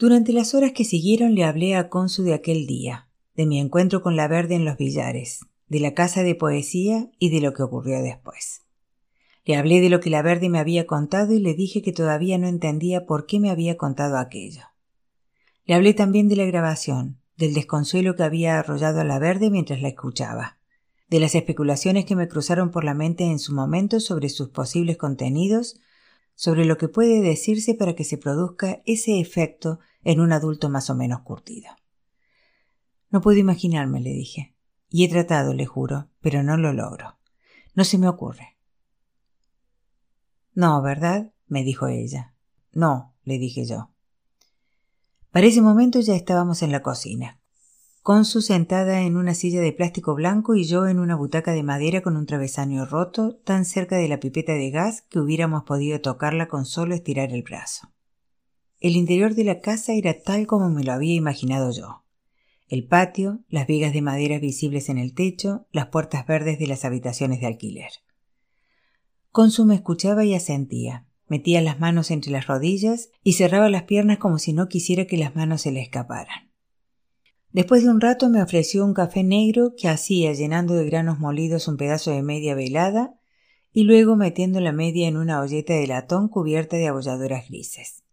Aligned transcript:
Durante 0.00 0.32
las 0.32 0.54
horas 0.54 0.70
que 0.70 0.84
siguieron 0.84 1.34
le 1.34 1.42
hablé 1.42 1.74
a 1.74 1.88
Consu 1.88 2.22
de 2.22 2.32
aquel 2.32 2.68
día, 2.68 3.08
de 3.34 3.46
mi 3.46 3.58
encuentro 3.58 4.00
con 4.00 4.14
la 4.14 4.28
verde 4.28 4.54
en 4.54 4.64
los 4.64 4.76
billares, 4.76 5.40
de 5.66 5.80
la 5.80 5.92
casa 5.92 6.22
de 6.22 6.36
poesía 6.36 7.10
y 7.18 7.30
de 7.30 7.40
lo 7.40 7.52
que 7.52 7.64
ocurrió 7.64 8.00
después. 8.00 8.62
Le 9.44 9.56
hablé 9.56 9.80
de 9.80 9.90
lo 9.90 9.98
que 9.98 10.08
la 10.08 10.22
verde 10.22 10.50
me 10.50 10.60
había 10.60 10.86
contado 10.86 11.32
y 11.32 11.40
le 11.40 11.54
dije 11.54 11.82
que 11.82 11.92
todavía 11.92 12.38
no 12.38 12.46
entendía 12.46 13.06
por 13.06 13.26
qué 13.26 13.40
me 13.40 13.50
había 13.50 13.76
contado 13.76 14.18
aquello. 14.18 14.62
Le 15.64 15.74
hablé 15.74 15.94
también 15.94 16.28
de 16.28 16.36
la 16.36 16.44
grabación, 16.44 17.18
del 17.36 17.52
desconsuelo 17.52 18.14
que 18.14 18.22
había 18.22 18.60
arrollado 18.60 19.00
a 19.00 19.04
la 19.04 19.18
verde 19.18 19.50
mientras 19.50 19.82
la 19.82 19.88
escuchaba, 19.88 20.58
de 21.08 21.18
las 21.18 21.34
especulaciones 21.34 22.04
que 22.04 22.14
me 22.14 22.28
cruzaron 22.28 22.70
por 22.70 22.84
la 22.84 22.94
mente 22.94 23.24
en 23.24 23.40
su 23.40 23.52
momento 23.52 23.98
sobre 23.98 24.28
sus 24.28 24.50
posibles 24.50 24.96
contenidos, 24.96 25.80
sobre 26.36 26.64
lo 26.64 26.78
que 26.78 26.86
puede 26.86 27.20
decirse 27.20 27.74
para 27.74 27.96
que 27.96 28.04
se 28.04 28.16
produzca 28.16 28.80
ese 28.86 29.18
efecto 29.18 29.80
en 30.04 30.20
un 30.20 30.32
adulto 30.32 30.68
más 30.68 30.90
o 30.90 30.94
menos 30.94 31.20
curtido. 31.20 31.70
No 33.10 33.20
puedo 33.20 33.38
imaginarme, 33.38 34.00
le 34.00 34.10
dije. 34.10 34.54
Y 34.90 35.04
he 35.04 35.08
tratado, 35.08 35.54
le 35.54 35.66
juro, 35.66 36.08
pero 36.20 36.42
no 36.42 36.56
lo 36.56 36.72
logro. 36.72 37.18
No 37.74 37.84
se 37.84 37.98
me 37.98 38.08
ocurre. 38.08 38.56
No, 40.54 40.82
¿verdad? 40.82 41.32
me 41.46 41.64
dijo 41.64 41.88
ella. 41.88 42.34
No, 42.72 43.14
le 43.24 43.38
dije 43.38 43.64
yo. 43.64 43.90
Para 45.30 45.46
ese 45.46 45.62
momento 45.62 46.00
ya 46.00 46.14
estábamos 46.14 46.62
en 46.62 46.72
la 46.72 46.82
cocina. 46.82 47.40
Consu 48.02 48.40
sentada 48.40 49.02
en 49.02 49.16
una 49.16 49.34
silla 49.34 49.60
de 49.60 49.72
plástico 49.72 50.14
blanco 50.14 50.54
y 50.54 50.64
yo 50.64 50.86
en 50.86 50.98
una 50.98 51.14
butaca 51.14 51.52
de 51.52 51.62
madera 51.62 52.00
con 52.00 52.16
un 52.16 52.26
travesaño 52.26 52.86
roto, 52.86 53.36
tan 53.36 53.64
cerca 53.64 53.96
de 53.96 54.08
la 54.08 54.18
pipeta 54.18 54.52
de 54.54 54.70
gas 54.70 55.02
que 55.02 55.20
hubiéramos 55.20 55.64
podido 55.64 56.00
tocarla 56.00 56.48
con 56.48 56.64
solo 56.64 56.94
estirar 56.94 57.32
el 57.32 57.42
brazo. 57.42 57.92
El 58.80 58.94
interior 58.94 59.34
de 59.34 59.42
la 59.42 59.58
casa 59.58 59.94
era 59.94 60.22
tal 60.22 60.46
como 60.46 60.70
me 60.70 60.84
lo 60.84 60.92
había 60.92 61.14
imaginado 61.14 61.72
yo. 61.72 62.04
El 62.68 62.86
patio, 62.86 63.40
las 63.48 63.66
vigas 63.66 63.92
de 63.92 64.02
madera 64.02 64.38
visibles 64.38 64.88
en 64.88 64.98
el 64.98 65.14
techo, 65.14 65.66
las 65.72 65.86
puertas 65.86 66.24
verdes 66.26 66.60
de 66.60 66.68
las 66.68 66.84
habitaciones 66.84 67.40
de 67.40 67.46
alquiler. 67.46 67.90
Consu 69.32 69.64
me 69.64 69.74
escuchaba 69.74 70.24
y 70.24 70.34
asentía. 70.34 71.06
Metía 71.26 71.60
las 71.60 71.80
manos 71.80 72.12
entre 72.12 72.30
las 72.30 72.46
rodillas 72.46 73.10
y 73.24 73.32
cerraba 73.32 73.68
las 73.68 73.82
piernas 73.82 74.18
como 74.18 74.38
si 74.38 74.52
no 74.52 74.68
quisiera 74.68 75.06
que 75.06 75.16
las 75.16 75.34
manos 75.34 75.62
se 75.62 75.72
le 75.72 75.82
escaparan. 75.82 76.52
Después 77.50 77.82
de 77.82 77.90
un 77.90 78.00
rato 78.00 78.28
me 78.28 78.42
ofreció 78.42 78.84
un 78.84 78.94
café 78.94 79.24
negro 79.24 79.74
que 79.76 79.88
hacía 79.88 80.32
llenando 80.34 80.74
de 80.74 80.86
granos 80.86 81.18
molidos 81.18 81.66
un 81.66 81.78
pedazo 81.78 82.12
de 82.12 82.22
media 82.22 82.54
velada 82.54 83.18
y 83.72 83.82
luego 83.82 84.14
metiendo 84.14 84.60
la 84.60 84.72
media 84.72 85.08
en 85.08 85.16
una 85.16 85.40
olleta 85.40 85.74
de 85.74 85.86
latón 85.88 86.28
cubierta 86.28 86.76
de 86.76 86.86
abolladoras 86.86 87.48
grises 87.48 88.04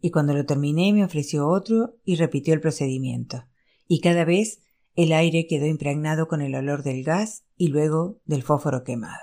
y 0.00 0.10
cuando 0.10 0.34
lo 0.34 0.44
terminé 0.46 0.92
me 0.92 1.04
ofreció 1.04 1.48
otro 1.48 1.96
y 2.04 2.16
repitió 2.16 2.54
el 2.54 2.60
procedimiento, 2.60 3.44
y 3.88 4.00
cada 4.00 4.24
vez 4.24 4.60
el 4.94 5.12
aire 5.12 5.46
quedó 5.46 5.66
impregnado 5.66 6.28
con 6.28 6.40
el 6.40 6.54
olor 6.54 6.82
del 6.82 7.04
gas 7.04 7.44
y 7.56 7.68
luego 7.68 8.20
del 8.24 8.42
fósforo 8.42 8.82
quemado. 8.84 9.20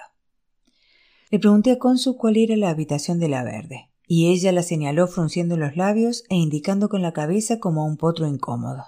Le 1.31 1.39
pregunté 1.39 1.71
a 1.71 1.79
Consu 1.79 2.15
cuál 2.15 2.37
era 2.37 2.55
la 2.55 2.69
habitación 2.69 3.17
de 3.19 3.27
la 3.29 3.43
verde, 3.43 3.89
y 4.07 4.31
ella 4.31 4.51
la 4.51 4.61
señaló 4.61 5.07
frunciendo 5.07 5.57
los 5.57 5.75
labios 5.75 6.23
e 6.29 6.35
indicando 6.35 6.89
con 6.89 7.01
la 7.01 7.13
cabeza 7.13 7.59
como 7.59 7.85
un 7.85 7.97
potro 7.97 8.27
incómodo. 8.27 8.83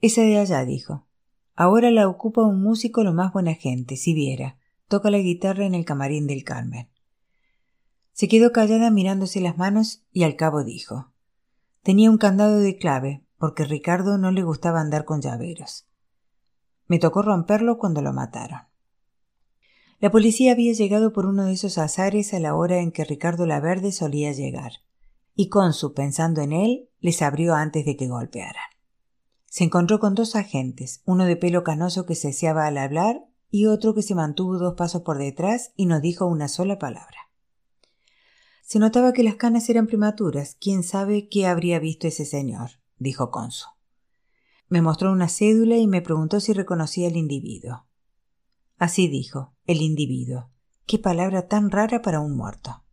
Esa 0.00 0.22
de 0.22 0.38
allá, 0.38 0.64
dijo. 0.64 1.06
Ahora 1.54 1.90
la 1.90 2.08
ocupa 2.08 2.42
un 2.42 2.62
músico 2.62 3.04
lo 3.04 3.12
más 3.12 3.32
buena 3.32 3.54
gente, 3.54 3.96
si 3.96 4.14
viera. 4.14 4.58
Toca 4.86 5.10
la 5.10 5.18
guitarra 5.18 5.66
en 5.66 5.74
el 5.74 5.84
camarín 5.84 6.26
del 6.26 6.44
Carmen. 6.44 6.88
Se 8.18 8.26
quedó 8.26 8.50
callada 8.50 8.90
mirándose 8.90 9.40
las 9.40 9.58
manos 9.58 10.02
y 10.10 10.24
al 10.24 10.34
cabo 10.34 10.64
dijo 10.64 11.12
Tenía 11.84 12.10
un 12.10 12.18
candado 12.18 12.58
de 12.58 12.76
clave, 12.76 13.24
porque 13.38 13.64
Ricardo 13.64 14.18
no 14.18 14.32
le 14.32 14.42
gustaba 14.42 14.80
andar 14.80 15.04
con 15.04 15.22
llaveros. 15.22 15.86
Me 16.88 16.98
tocó 16.98 17.22
romperlo 17.22 17.78
cuando 17.78 18.02
lo 18.02 18.12
mataron. 18.12 18.62
La 20.00 20.10
policía 20.10 20.50
había 20.50 20.72
llegado 20.72 21.12
por 21.12 21.26
uno 21.26 21.44
de 21.44 21.52
esos 21.52 21.78
azares 21.78 22.34
a 22.34 22.40
la 22.40 22.56
hora 22.56 22.78
en 22.78 22.90
que 22.90 23.04
Ricardo 23.04 23.46
Laverde 23.46 23.92
solía 23.92 24.32
llegar, 24.32 24.72
y 25.36 25.48
Consu, 25.48 25.94
pensando 25.94 26.40
en 26.40 26.52
él, 26.52 26.88
les 26.98 27.22
abrió 27.22 27.54
antes 27.54 27.86
de 27.86 27.96
que 27.96 28.08
golpearan. 28.08 28.64
Se 29.46 29.62
encontró 29.62 30.00
con 30.00 30.16
dos 30.16 30.34
agentes, 30.34 31.02
uno 31.04 31.24
de 31.24 31.36
pelo 31.36 31.62
canoso 31.62 32.04
que 32.04 32.16
ceseaba 32.16 32.66
al 32.66 32.78
hablar 32.78 33.28
y 33.48 33.66
otro 33.66 33.94
que 33.94 34.02
se 34.02 34.16
mantuvo 34.16 34.58
dos 34.58 34.74
pasos 34.74 35.02
por 35.02 35.18
detrás 35.18 35.70
y 35.76 35.86
no 35.86 36.00
dijo 36.00 36.26
una 36.26 36.48
sola 36.48 36.80
palabra. 36.80 37.27
Se 38.68 38.78
notaba 38.78 39.14
que 39.14 39.22
las 39.22 39.36
canas 39.36 39.66
eran 39.70 39.86
prematuras. 39.86 40.54
¿Quién 40.60 40.82
sabe 40.82 41.30
qué 41.30 41.46
habría 41.46 41.78
visto 41.78 42.06
ese 42.06 42.26
señor? 42.26 42.72
dijo 42.98 43.30
Consu. 43.30 43.66
Me 44.68 44.82
mostró 44.82 45.10
una 45.10 45.30
cédula 45.30 45.78
y 45.78 45.86
me 45.86 46.02
preguntó 46.02 46.38
si 46.38 46.52
reconocía 46.52 47.08
al 47.08 47.16
individuo. 47.16 47.86
Así 48.76 49.08
dijo, 49.08 49.54
el 49.64 49.80
individuo. 49.80 50.50
Qué 50.84 50.98
palabra 50.98 51.48
tan 51.48 51.70
rara 51.70 52.02
para 52.02 52.20
un 52.20 52.36
muerto. 52.36 52.84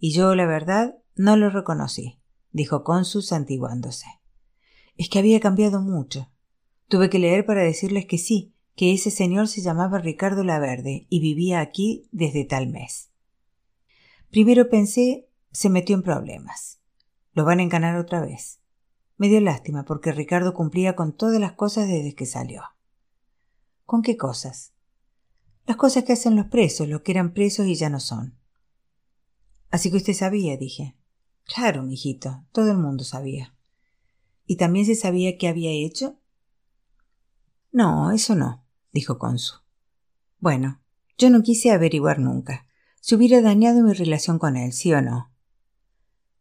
Y 0.00 0.12
yo, 0.12 0.34
la 0.34 0.46
verdad, 0.46 0.96
no 1.14 1.36
lo 1.36 1.48
reconocí, 1.48 2.18
dijo 2.50 2.82
Consu 2.82 3.22
santiguándose. 3.22 4.06
Es 4.96 5.08
que 5.08 5.20
había 5.20 5.38
cambiado 5.38 5.80
mucho. 5.80 6.32
Tuve 6.88 7.08
que 7.08 7.20
leer 7.20 7.46
para 7.46 7.62
decirles 7.62 8.06
que 8.06 8.18
sí, 8.18 8.52
que 8.74 8.92
ese 8.92 9.12
señor 9.12 9.46
se 9.46 9.60
llamaba 9.60 10.00
Ricardo 10.00 10.42
Laverde 10.42 11.06
y 11.08 11.20
vivía 11.20 11.60
aquí 11.60 12.08
desde 12.10 12.44
tal 12.44 12.66
mes. 12.66 13.13
Primero 14.34 14.68
pensé, 14.68 15.28
se 15.52 15.70
metió 15.70 15.94
en 15.94 16.02
problemas. 16.02 16.80
Lo 17.34 17.44
van 17.44 17.60
a 17.60 17.62
encanar 17.62 17.96
otra 17.96 18.20
vez. 18.20 18.58
Me 19.16 19.28
dio 19.28 19.40
lástima 19.40 19.84
porque 19.84 20.10
Ricardo 20.10 20.54
cumplía 20.54 20.96
con 20.96 21.16
todas 21.16 21.38
las 21.38 21.52
cosas 21.52 21.86
desde 21.86 22.16
que 22.16 22.26
salió. 22.26 22.64
¿Con 23.84 24.02
qué 24.02 24.16
cosas? 24.16 24.72
Las 25.66 25.76
cosas 25.76 26.02
que 26.02 26.14
hacen 26.14 26.34
los 26.34 26.46
presos, 26.46 26.88
los 26.88 27.02
que 27.02 27.12
eran 27.12 27.32
presos 27.32 27.68
y 27.68 27.76
ya 27.76 27.88
no 27.90 28.00
son. 28.00 28.36
Así 29.70 29.92
que 29.92 29.98
usted 29.98 30.14
sabía, 30.14 30.56
dije. 30.56 30.96
Claro, 31.44 31.84
mijito, 31.84 32.44
todo 32.50 32.72
el 32.72 32.78
mundo 32.78 33.04
sabía. 33.04 33.54
¿Y 34.46 34.56
también 34.56 34.84
se 34.84 34.96
sabía 34.96 35.38
qué 35.38 35.46
había 35.46 35.70
hecho? 35.70 36.18
No, 37.70 38.10
eso 38.10 38.34
no, 38.34 38.66
dijo 38.90 39.16
Consu. 39.16 39.60
Bueno, 40.40 40.82
yo 41.18 41.30
no 41.30 41.40
quise 41.42 41.70
averiguar 41.70 42.18
nunca 42.18 42.66
se 43.04 43.16
hubiera 43.16 43.42
dañado 43.42 43.82
mi 43.82 43.92
relación 43.92 44.38
con 44.38 44.56
él, 44.56 44.72
¿sí 44.72 44.90
o 44.94 45.02
no? 45.02 45.30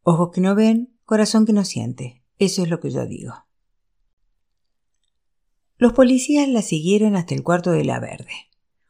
Ojos 0.01 0.29
que 0.33 0.39
no 0.39 0.55
ven, 0.55 0.97
corazón 1.03 1.45
que 1.45 1.51
no 1.51 1.65
siente. 1.65 2.23
Eso 2.39 2.63
es 2.63 2.69
lo 2.69 2.79
que 2.79 2.89
yo 2.89 3.05
digo. 3.05 3.33
Los 5.75 5.91
policías 5.91 6.47
la 6.47 6.61
siguieron 6.61 7.17
hasta 7.17 7.35
el 7.35 7.43
cuarto 7.43 7.71
de 7.71 7.83
la 7.83 7.99
verde. 7.99 8.31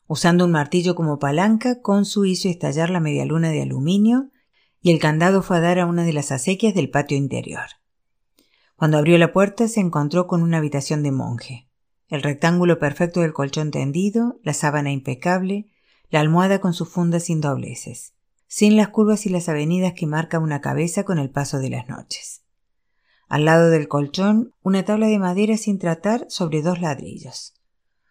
Usando 0.06 0.46
un 0.46 0.52
martillo 0.52 0.94
como 0.94 1.18
palanca, 1.18 1.82
Consu 1.82 2.26
hizo 2.26 2.48
estallar 2.48 2.92
la 2.92 3.00
medialuna 3.00 3.50
de 3.50 3.64
aluminio 3.64 4.30
y 4.80 4.92
el 4.92 5.00
candado 5.00 5.42
fue 5.42 5.58
a 5.58 5.62
dar 5.62 5.80
a 5.80 5.88
una 5.88 6.04
de 6.04 6.14
las 6.14 6.32
acequias 6.32 6.76
del 6.76 6.92
patio 6.92 7.18
interior. 7.18 7.66
Cuando 8.76 9.00
abrió 9.00 9.18
la 9.18 9.34
puerta 9.34 9.68
se 9.68 9.80
encontró 9.80 10.28
con 10.28 10.44
una 10.44 10.60
habitación 10.60 11.02
de 11.02 11.12
monje. 11.12 11.72
El 12.08 12.22
rectángulo 12.22 12.78
perfecto 12.78 13.22
del 13.22 13.34
colchón 13.34 13.72
tendido, 13.72 14.40
la 14.44 14.54
sábana 14.54 14.92
impecable, 14.92 15.73
la 16.14 16.20
almohada 16.20 16.62
con 16.62 16.76
sus 16.76 16.90
fundas 16.90 17.24
sin 17.24 17.42
dobleces, 17.42 18.14
sin 18.46 18.78
las 18.78 18.90
curvas 18.90 19.26
y 19.26 19.30
las 19.30 19.50
avenidas 19.50 19.94
que 19.94 20.06
marca 20.06 20.38
una 20.38 20.62
cabeza 20.62 21.06
con 21.06 21.18
el 21.18 21.32
paso 21.32 21.58
de 21.58 21.72
las 21.72 21.90
noches. 21.90 22.44
Al 23.28 23.46
lado 23.46 23.72
del 23.72 23.88
colchón, 23.88 24.54
una 24.62 24.86
tabla 24.86 25.08
de 25.08 25.18
madera 25.18 25.58
sin 25.58 25.80
tratar 25.80 26.28
sobre 26.30 26.62
dos 26.62 26.80
ladrillos. 26.80 27.56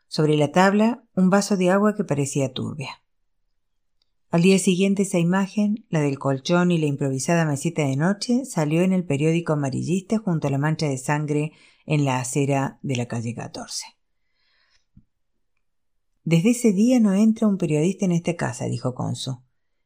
Sobre 0.09 0.37
la 0.37 0.51
tabla, 0.51 1.05
un 1.15 1.31
vaso 1.31 1.57
de 1.57 1.71
agua 1.71 1.95
que 1.95 2.03
parecía 2.03 2.53
turbia. 2.53 2.91
Al 4.33 4.43
día 4.43 4.59
siguiente 4.59 5.03
esa 5.03 5.21
imagen, 5.21 5.87
la 5.89 6.01
del 6.01 6.19
colchón 6.19 6.73
y 6.73 6.79
la 6.79 6.87
improvisada 6.87 7.45
mesita 7.45 7.83
de 7.83 7.95
noche, 7.95 8.45
salió 8.47 8.83
en 8.83 8.93
el 8.93 9.05
periódico 9.05 9.53
amarillista 9.53 10.19
junto 10.19 10.49
a 10.49 10.51
la 10.51 10.59
mancha 10.59 10.89
de 10.89 10.99
sangre 10.99 11.53
en 11.87 12.05
la 12.05 12.19
acera 12.19 12.81
de 12.83 12.97
la 12.97 13.07
calle 13.07 13.33
14. 13.33 14.02
Desde 16.25 16.51
ese 16.51 16.73
día 16.73 17.01
no 17.01 17.15
entra 17.15 17.49
un 17.49 17.59
periodista 17.59 18.05
en 18.05 18.13
esta 18.13 18.37
casa, 18.37 18.67
dijo 18.67 18.95
Consu. 18.95 19.43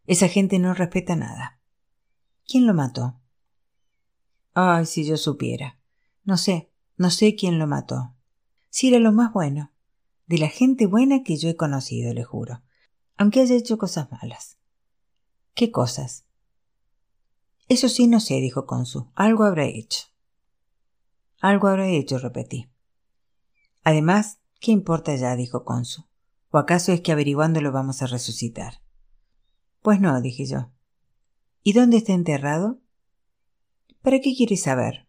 Esa 0.06 0.28
gente 0.28 0.58
no 0.58 0.74
respeta 0.74 1.16
nada. 1.16 1.60
¿Quién 2.46 2.66
lo 2.66 2.74
mató? 2.74 3.18
Ay, 4.52 4.86
si 4.86 5.04
yo 5.04 5.16
supiera. 5.16 5.78
No 6.24 6.36
sé, 6.36 6.70
no 6.96 7.10
sé 7.10 7.34
quién 7.34 7.58
lo 7.58 7.66
mató. 7.66 8.14
Si 8.70 8.88
era 8.88 8.98
lo 8.98 9.12
más 9.12 9.32
bueno. 9.32 9.72
De 10.26 10.38
la 10.38 10.48
gente 10.48 10.86
buena 10.86 11.22
que 11.22 11.36
yo 11.36 11.48
he 11.48 11.56
conocido, 11.56 12.12
le 12.12 12.24
juro. 12.24 12.62
Aunque 13.16 13.40
haya 13.40 13.54
hecho 13.54 13.78
cosas 13.78 14.10
malas. 14.10 14.58
¿Qué 15.54 15.70
cosas? 15.70 16.24
Eso 17.68 17.88
sí 17.88 18.06
no 18.06 18.20
sé, 18.20 18.34
dijo 18.34 18.66
Consu. 18.66 19.10
Algo 19.14 19.44
habrá 19.44 19.64
hecho. 19.64 20.04
Algo 21.40 21.68
habrá 21.68 21.88
hecho, 21.88 22.18
repetí. 22.18 22.68
Además, 23.84 24.40
¿qué 24.60 24.72
importa 24.72 25.14
ya? 25.16 25.36
dijo 25.36 25.64
Consu. 25.64 26.05
¿O 26.56 26.58
acaso 26.58 26.90
es 26.90 27.02
que 27.02 27.12
averiguándolo 27.12 27.70
vamos 27.70 28.00
a 28.00 28.06
resucitar? 28.06 28.80
Pues 29.82 30.00
no, 30.00 30.18
dije 30.22 30.46
yo. 30.46 30.70
¿Y 31.62 31.74
dónde 31.74 31.98
está 31.98 32.14
enterrado? 32.14 32.80
¿Para 34.00 34.20
qué 34.20 34.34
quiere 34.34 34.56
saber? 34.56 35.06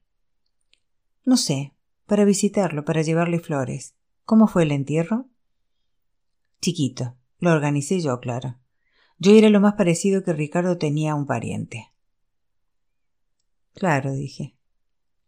No 1.23 1.37
sé, 1.37 1.73
para 2.05 2.25
visitarlo, 2.25 2.83
para 2.83 3.01
llevarle 3.01 3.39
flores. 3.39 3.95
¿Cómo 4.25 4.47
fue 4.47 4.63
el 4.63 4.73
entierro? 4.73 5.29
Chiquito. 6.59 7.15
Lo 7.39 7.53
organicé 7.53 8.01
yo, 8.01 8.19
claro. 8.19 8.59
Yo 9.17 9.31
era 9.31 9.49
lo 9.49 9.61
más 9.61 9.75
parecido 9.75 10.25
que 10.25 10.33
Ricardo 10.33 10.77
tenía 10.77 11.13
a 11.13 11.15
un 11.15 11.27
pariente. 11.27 11.93
Claro, 13.73 14.11
dije. 14.11 14.57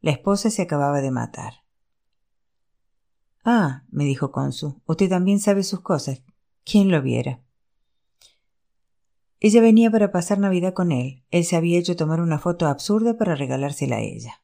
La 0.01 0.12
esposa 0.12 0.50
se 0.50 0.63
acababa 0.63 1.00
de 1.00 1.12
matar. 1.12 1.63
Ah, 3.51 3.83
me 3.89 4.03
dijo 4.03 4.31
Consu, 4.31 4.79
usted 4.85 5.09
también 5.09 5.39
sabe 5.39 5.63
sus 5.63 5.79
cosas. 5.79 6.21
¿Quién 6.63 6.91
lo 6.91 7.01
viera? 7.01 7.41
Ella 9.39 9.59
venía 9.59 9.89
para 9.89 10.11
pasar 10.11 10.37
Navidad 10.37 10.75
con 10.75 10.91
él. 10.91 11.23
Él 11.31 11.43
se 11.45 11.55
había 11.55 11.79
hecho 11.79 11.95
tomar 11.95 12.21
una 12.21 12.37
foto 12.37 12.67
absurda 12.67 13.17
para 13.17 13.33
regalársela 13.33 13.95
a 13.95 14.01
ella. 14.01 14.43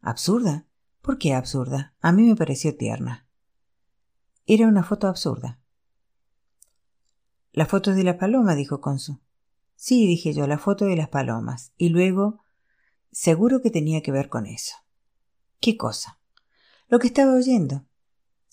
¿Absurda? 0.00 0.68
¿Por 1.00 1.18
qué 1.18 1.34
absurda? 1.34 1.96
A 2.00 2.12
mí 2.12 2.22
me 2.22 2.36
pareció 2.36 2.76
tierna. 2.76 3.26
Era 4.46 4.68
una 4.68 4.84
foto 4.84 5.08
absurda. 5.08 5.58
La 7.50 7.66
foto 7.66 7.92
de 7.92 8.04
la 8.04 8.18
paloma, 8.18 8.54
dijo 8.54 8.80
Consu. 8.80 9.18
Sí, 9.74 10.06
dije 10.06 10.32
yo, 10.32 10.46
la 10.46 10.58
foto 10.58 10.84
de 10.84 10.94
las 10.94 11.08
palomas. 11.08 11.72
Y 11.76 11.88
luego, 11.88 12.44
seguro 13.10 13.62
que 13.62 13.72
tenía 13.72 14.00
que 14.00 14.12
ver 14.12 14.28
con 14.28 14.46
eso. 14.46 14.76
¿Qué 15.58 15.76
cosa? 15.76 16.20
Lo 16.86 17.00
que 17.00 17.08
estaba 17.08 17.34
oyendo. 17.34 17.84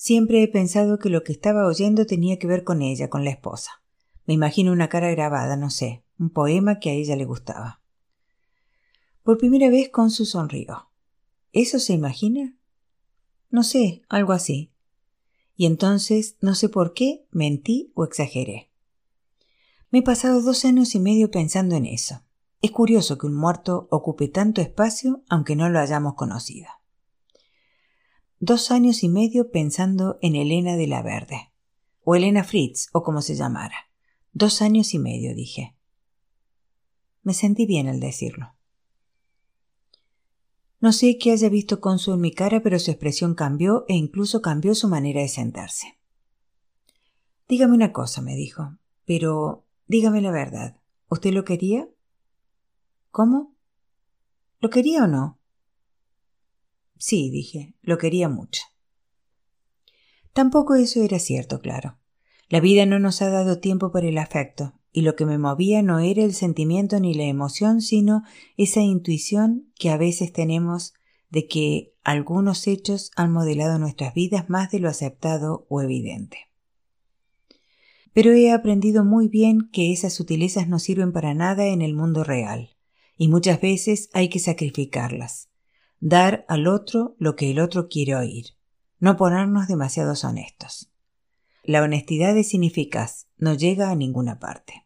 Siempre 0.01 0.41
he 0.41 0.47
pensado 0.47 0.97
que 0.97 1.09
lo 1.09 1.25
que 1.25 1.33
estaba 1.33 1.67
oyendo 1.67 2.05
tenía 2.05 2.39
que 2.39 2.47
ver 2.47 2.63
con 2.63 2.81
ella, 2.81 3.09
con 3.09 3.25
la 3.25 3.31
esposa. 3.31 3.83
Me 4.25 4.33
imagino 4.33 4.71
una 4.71 4.87
cara 4.87 5.11
grabada, 5.11 5.57
no 5.57 5.69
sé, 5.69 6.05
un 6.17 6.29
poema 6.29 6.79
que 6.79 6.89
a 6.89 6.93
ella 6.93 7.17
le 7.17 7.25
gustaba. 7.25 7.81
Por 9.23 9.37
primera 9.37 9.69
vez 9.69 9.89
Consu 9.89 10.23
sonrió. 10.23 10.89
¿Eso 11.51 11.79
se 11.79 11.91
imagina? 11.91 12.55
No 13.49 13.61
sé, 13.61 14.01
algo 14.07 14.31
así. 14.31 14.71
Y 15.57 15.65
entonces, 15.65 16.37
no 16.39 16.55
sé 16.55 16.69
por 16.69 16.93
qué, 16.93 17.27
mentí 17.31 17.91
o 17.93 18.05
exageré. 18.05 18.71
Me 19.91 19.99
he 19.99 20.03
pasado 20.03 20.41
dos 20.41 20.63
años 20.63 20.95
y 20.95 21.01
medio 21.01 21.29
pensando 21.29 21.75
en 21.75 21.85
eso. 21.85 22.23
Es 22.61 22.71
curioso 22.71 23.17
que 23.17 23.27
un 23.27 23.35
muerto 23.35 23.89
ocupe 23.91 24.29
tanto 24.29 24.61
espacio 24.61 25.23
aunque 25.27 25.57
no 25.57 25.67
lo 25.67 25.77
hayamos 25.77 26.13
conocido. 26.13 26.78
Dos 28.41 28.71
años 28.71 29.03
y 29.03 29.09
medio 29.09 29.51
pensando 29.51 30.17
en 30.21 30.35
Elena 30.35 30.77
de 30.77 30.87
la 30.87 31.01
Verde, 31.01 31.51
o 32.05 32.15
Elena 32.15 32.45
Fritz, 32.45 32.87
o 32.93 33.03
como 33.03 33.21
se 33.21 33.35
llamara. 33.35 33.91
Dos 34.31 34.61
años 34.61 34.93
y 34.93 34.99
medio, 34.99 35.35
dije. 35.35 35.75
Me 37.21 37.33
sentí 37.33 37.65
bien 37.65 37.89
al 37.89 37.99
decirlo. 37.99 38.55
No 40.79 40.93
sé 40.93 41.17
qué 41.17 41.33
haya 41.33 41.49
visto 41.49 41.81
Consu 41.81 42.13
en 42.13 42.21
mi 42.21 42.31
cara, 42.31 42.63
pero 42.63 42.79
su 42.79 42.91
expresión 42.91 43.35
cambió 43.35 43.83
e 43.89 43.95
incluso 43.95 44.41
cambió 44.41 44.73
su 44.73 44.87
manera 44.87 45.19
de 45.19 45.27
sentarse. 45.27 45.99
Dígame 47.49 47.73
una 47.73 47.91
cosa, 47.91 48.21
me 48.21 48.35
dijo, 48.35 48.77
pero 49.03 49.65
dígame 49.87 50.21
la 50.21 50.31
verdad. 50.31 50.77
¿Usted 51.09 51.33
lo 51.33 51.43
quería? 51.43 51.89
¿Cómo? 53.11 53.53
¿Lo 54.61 54.69
quería 54.69 55.03
o 55.03 55.07
no? 55.07 55.38
Sí, 56.99 57.29
dije, 57.31 57.73
lo 57.81 57.97
quería 57.97 58.27
mucho. 58.27 58.61
Tampoco 60.33 60.75
eso 60.75 61.01
era 61.01 61.17
cierto, 61.17 61.61
claro. 61.61 61.97
La 62.49 62.59
vida 62.59 62.85
no 62.85 62.99
nos 62.99 63.21
ha 63.21 63.29
dado 63.29 63.59
tiempo 63.59 63.91
para 63.91 64.07
el 64.07 64.17
afecto, 64.17 64.73
y 64.91 65.01
lo 65.01 65.15
que 65.15 65.25
me 65.25 65.37
movía 65.37 65.81
no 65.81 65.99
era 65.99 66.23
el 66.23 66.33
sentimiento 66.33 66.99
ni 66.99 67.13
la 67.13 67.23
emoción, 67.23 67.81
sino 67.81 68.23
esa 68.57 68.81
intuición 68.81 69.71
que 69.75 69.91
a 69.91 69.97
veces 69.97 70.33
tenemos 70.33 70.93
de 71.29 71.47
que 71.47 71.93
algunos 72.03 72.67
hechos 72.67 73.11
han 73.15 73.31
modelado 73.31 73.79
nuestras 73.79 74.13
vidas 74.13 74.49
más 74.49 74.69
de 74.69 74.79
lo 74.79 74.89
aceptado 74.89 75.65
o 75.69 75.81
evidente. 75.81 76.49
Pero 78.11 78.33
he 78.33 78.51
aprendido 78.51 79.05
muy 79.05 79.29
bien 79.29 79.69
que 79.71 79.93
esas 79.93 80.13
sutilezas 80.13 80.67
no 80.67 80.79
sirven 80.79 81.13
para 81.13 81.33
nada 81.33 81.67
en 81.67 81.81
el 81.81 81.93
mundo 81.93 82.25
real, 82.25 82.75
y 83.15 83.29
muchas 83.29 83.61
veces 83.61 84.09
hay 84.11 84.27
que 84.27 84.39
sacrificarlas, 84.39 85.48
dar 85.99 86.45
al 86.47 86.67
otro 86.67 87.15
lo 87.19 87.35
que 87.35 87.51
el 87.51 87.59
otro 87.59 87.87
quiere 87.87 88.15
oír, 88.15 88.55
no 88.99 89.17
ponernos 89.17 89.67
demasiados 89.67 90.23
honestos. 90.23 90.89
La 91.63 91.83
honestidad 91.83 92.37
es 92.37 92.53
ineficaz, 92.53 93.27
no 93.37 93.53
llega 93.53 93.89
a 93.89 93.95
ninguna 93.95 94.39
parte. 94.39 94.85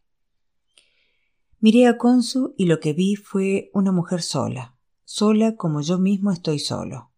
Miré 1.59 1.87
a 1.87 1.97
Consu 1.97 2.53
y 2.57 2.65
lo 2.65 2.79
que 2.79 2.93
vi 2.93 3.15
fue 3.15 3.69
una 3.73 3.91
mujer 3.91 4.21
sola, 4.21 4.75
sola 5.05 5.55
como 5.55 5.81
yo 5.81 5.97
mismo 5.97 6.31
estoy 6.31 6.59
solo. 6.59 7.11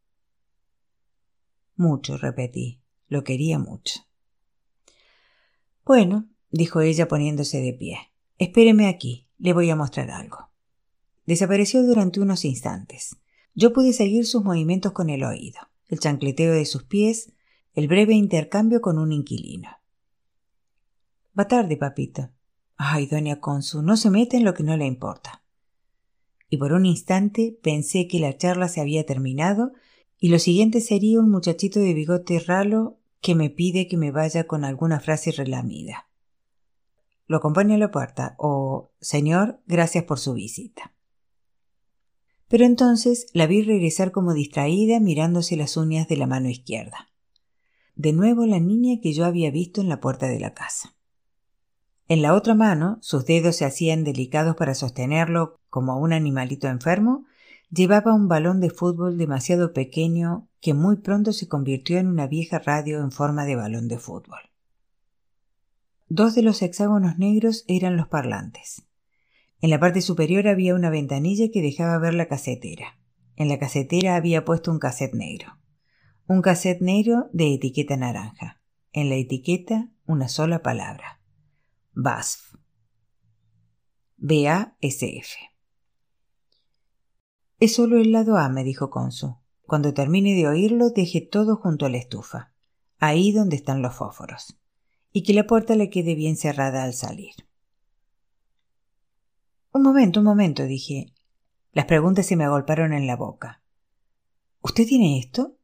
Mucho, 1.75 2.18
repetí, 2.18 2.81
lo 3.07 3.24
quería 3.24 3.59
mucho. 3.59 4.01
Bueno, 5.83 6.27
dijo 6.51 6.81
ella 6.81 7.07
poniéndose 7.07 7.59
de 7.59 7.74
pie, 7.74 7.98
espéreme 8.38 8.88
aquí, 8.88 9.27
le 9.38 9.53
voy 9.53 9.69
a 9.69 9.75
mostrar 9.75 10.12
algo. 10.12 10.50
Desapareció 11.25 11.83
durante 11.83 12.19
unos 12.19 12.45
instantes. 12.45 13.18
Yo 13.56 13.72
pude 13.72 13.94
seguir 13.94 14.25
sus 14.25 14.44
movimientos 14.44 14.92
con 14.92 15.10
el 15.10 15.24
oído, 15.24 15.60
el 15.88 16.00
chancleteo 16.00 16.54
de 16.54 16.66
sus 16.66 16.84
pies, 16.84 17.31
el 17.74 17.88
breve 17.88 18.13
intercambio 18.13 18.81
con 18.81 18.98
un 19.00 19.13
inquilino. 19.13 19.69
Va 21.38 21.48
tarde, 21.48 21.78
papito. 21.78 22.30
Ay, 22.75 23.07
doña 23.07 23.40
Consu, 23.40 23.81
no 23.81 23.96
se 23.96 24.10
mete 24.10 24.36
en 24.36 24.44
lo 24.44 24.54
que 24.54 24.63
no 24.63 24.75
le 24.75 24.86
importa. 24.86 25.42
Y 26.50 26.57
por 26.57 26.74
un 26.74 26.86
instante 26.86 27.57
pensé 27.63 28.07
que 28.07 28.19
la 28.19 28.38
charla 28.38 28.68
se 28.68 28.81
había 28.81 29.06
terminado 29.06 29.72
y 30.19 30.30
lo 30.30 30.40
siguiente 30.40 30.81
sería 30.81 31.19
un 31.19 31.30
muchachito 31.30 31.80
de 31.80 31.94
bigote 31.94 32.40
ralo 32.40 32.98
que 33.22 33.36
me 33.36 33.50
pide 33.50 33.88
que 33.88 33.98
me 33.98 34.12
vaya 34.12 34.48
con 34.48 34.66
alguna 34.66 35.00
frase 35.00 35.31
relamida. 35.31 36.10
Lo 37.25 37.38
acompaño 37.38 37.75
a 37.75 37.80
la 37.80 37.92
puerta 37.92 38.36
o 38.38 38.92
Señor, 39.00 39.62
gracias 39.66 40.04
por 40.04 40.19
su 40.19 40.34
visita. 40.34 40.94
Pero 42.47 42.65
entonces 42.65 43.27
la 43.33 43.47
vi 43.47 43.63
regresar 43.63 44.12
como 44.12 44.33
distraída 44.33 45.00
mirándose 45.00 45.56
las 45.56 45.77
uñas 45.77 46.07
de 46.07 46.18
la 46.18 46.27
mano 46.27 46.50
izquierda 46.50 47.09
de 47.95 48.12
nuevo 48.13 48.45
la 48.45 48.59
niña 48.59 49.00
que 49.01 49.13
yo 49.13 49.25
había 49.25 49.51
visto 49.51 49.81
en 49.81 49.89
la 49.89 50.00
puerta 50.00 50.27
de 50.27 50.39
la 50.39 50.53
casa. 50.53 50.94
En 52.07 52.21
la 52.21 52.36
otra 52.36 52.53
mano, 52.53 53.00
sus 53.01 53.25
dedos 53.25 53.56
se 53.56 53.65
hacían 53.65 54.03
delicados 54.03 54.56
para 54.56 54.75
sostenerlo 54.75 55.59
como 55.69 56.00
un 56.00 56.13
animalito 56.13 56.68
enfermo, 56.68 57.25
llevaba 57.71 58.13
un 58.13 58.27
balón 58.27 58.59
de 58.59 58.69
fútbol 58.69 59.18
demasiado 59.18 59.74
pequeño 59.74 60.48
que 60.62 60.74
muy 60.74 60.98
pronto 60.98 61.34
se 61.34 61.48
convirtió 61.48 61.98
en 61.98 62.08
una 62.08 62.27
vieja 62.27 62.60
radio 62.60 63.01
en 63.01 63.12
forma 63.12 63.46
de 63.46 63.55
balón 63.55 63.88
de 63.88 63.98
fútbol. 63.98 64.39
Dos 66.08 66.36
de 66.36 66.43
los 66.43 66.62
hexágonos 66.62 67.17
negros 67.17 67.65
eran 67.67 67.98
los 67.98 68.08
parlantes. 68.08 68.84
En 69.62 69.69
la 69.69 69.79
parte 69.79 70.01
superior 70.01 70.47
había 70.47 70.75
una 70.75 70.89
ventanilla 70.89 71.50
que 71.51 71.62
dejaba 71.62 71.97
ver 72.00 72.13
la 72.13 72.27
casetera. 72.27 73.00
En 73.35 73.50
la 73.50 73.59
casetera 73.59 74.15
había 74.15 74.45
puesto 74.45 74.71
un 74.71 74.79
cassette 74.79 75.13
negro. 75.13 75.57
Un 76.27 76.41
cassette 76.41 76.81
negro 76.81 77.29
de 77.33 77.53
etiqueta 77.53 77.97
naranja. 77.97 78.62
En 78.91 79.09
la 79.09 79.15
etiqueta 79.15 79.89
una 80.05 80.27
sola 80.27 80.62
palabra. 80.62 81.21
BASF. 81.93 82.55
B-A-S-F. 84.17 85.35
Es 87.59 87.75
solo 87.75 87.97
el 87.97 88.12
lado 88.12 88.38
A, 88.38 88.50
me 88.50 88.63
dijo 88.63 88.89
Consu. 88.89 89.38
Cuando 89.65 89.93
termine 89.93 90.35
de 90.35 90.47
oírlo, 90.47 90.89
deje 90.89 91.21
todo 91.21 91.55
junto 91.55 91.85
a 91.85 91.89
la 91.89 91.97
estufa, 91.97 92.53
ahí 93.00 93.31
donde 93.31 93.55
están 93.55 93.81
los 93.81 93.95
fósforos, 93.95 94.59
y 95.12 95.24
que 95.24 95.33
la 95.33 95.47
puerta 95.47 95.75
le 95.75 95.89
quede 95.89 96.13
bien 96.15 96.38
cerrada 96.38 96.83
al 96.83 96.93
salir. 96.93 97.33
Un 99.75 99.82
momento, 99.82 100.22
un 100.22 100.25
momento, 100.25 100.63
dije. 100.63 101.12
Las 101.74 101.84
preguntas 101.84 102.25
se 102.25 102.38
me 102.38 102.46
agolparon 102.46 102.94
en 102.94 103.08
la 103.08 103.17
boca. 103.17 103.62
¿Usted 104.62 104.88
tiene 104.88 105.20
esto? 105.20 105.58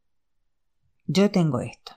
Yo 1.08 1.32
tengo 1.32 1.62
esto. 1.62 1.94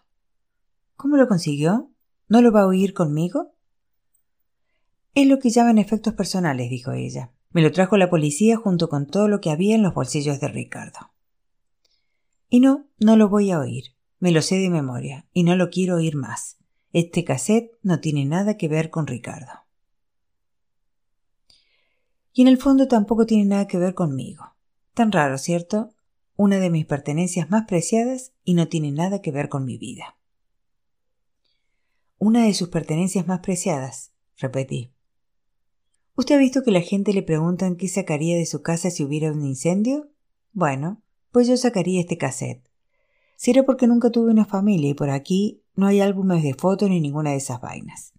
¿Cómo 0.95 1.17
lo 1.17 1.27
consiguió? 1.27 1.91
¿No 2.29 2.41
lo 2.41 2.53
va 2.53 2.61
a 2.61 2.67
oír 2.69 2.95
conmigo? 2.95 3.57
Es 5.17 5.27
lo 5.27 5.41
que 5.41 5.51
llaman 5.51 5.79
efectos 5.79 6.15
personales, 6.15 6.71
dijo 6.71 6.93
ella. 6.93 7.33
Me 7.51 7.63
lo 7.63 7.73
trajo 7.73 7.97
la 7.97 8.11
policía 8.11 8.59
junto 8.59 8.89
con 8.89 9.09
todo 9.09 9.27
lo 9.27 9.41
que 9.41 9.51
había 9.51 9.75
en 9.75 9.83
los 9.83 9.95
bolsillos 9.95 10.39
de 10.39 10.47
Ricardo. 10.47 11.11
Y 12.49 12.61
no, 12.61 12.87
no 13.01 13.17
lo 13.17 13.29
voy 13.29 13.51
a 13.51 13.59
oír. 13.59 13.87
Me 14.21 14.31
lo 14.31 14.41
sé 14.41 14.59
de 14.59 14.71
memoria 14.71 15.27
y 15.33 15.43
no 15.43 15.57
lo 15.57 15.69
quiero 15.69 15.97
oír 15.97 16.15
más. 16.15 16.59
Este 16.93 17.25
cassette 17.25 17.73
no 17.83 17.99
tiene 17.99 18.25
nada 18.25 18.57
que 18.57 18.69
ver 18.69 18.91
con 18.91 19.09
Ricardo. 19.09 19.64
Y 22.35 22.43
en 22.43 22.49
el 22.49 22.59
fondo 22.59 22.89
tampoco 22.89 23.25
tiene 23.25 23.47
nada 23.47 23.67
que 23.67 23.79
ver 23.79 23.95
conmigo. 23.95 24.55
Tan 24.93 25.11
raro, 25.11 25.39
¿cierto? 25.39 25.95
una 26.37 26.59
de 26.59 26.71
mis 26.71 26.85
pertenencias 26.85 27.51
más 27.51 27.65
preciadas 27.67 28.33
y 28.45 28.55
no 28.55 28.69
tiene 28.69 28.91
nada 28.91 29.23
que 29.23 29.31
ver 29.31 29.49
con 29.49 29.65
mi 29.65 29.79
vida. 29.79 30.17
Una 32.19 32.47
de 32.47 32.55
sus 32.55 32.69
pertenencias 32.69 33.27
más 33.27 33.41
preciadas, 33.41 34.13
repetí. 34.37 34.93
¿Usted 36.17 36.37
ha 36.37 36.39
visto 36.39 36.63
que 36.63 36.71
la 36.71 36.81
gente 36.81 37.13
le 37.13 37.23
preguntan 37.23 37.77
qué 37.77 37.89
sacaría 37.89 38.37
de 38.37 38.47
su 38.47 38.63
casa 38.63 38.91
si 38.91 39.05
hubiera 39.05 39.33
un 39.33 39.45
incendio? 39.45 40.11
Bueno, 40.53 41.03
pues 41.31 41.47
yo 41.47 41.57
sacaría 41.57 42.01
este 42.01 42.19
cassette. 42.19 42.69
Si 43.37 43.51
era 43.51 43.65
porque 43.65 43.87
nunca 43.87 44.11
tuve 44.11 44.31
una 44.31 44.45
familia 44.45 44.91
y 44.91 44.95
por 44.95 45.11
aquí 45.11 45.63
no 45.75 45.87
hay 45.87 46.01
álbumes 46.01 46.43
de 46.43 46.55
fotos 46.55 46.89
ni 46.89 47.01
ninguna 47.01 47.31
de 47.31 47.37
esas 47.37 47.61
vainas. 47.61 48.13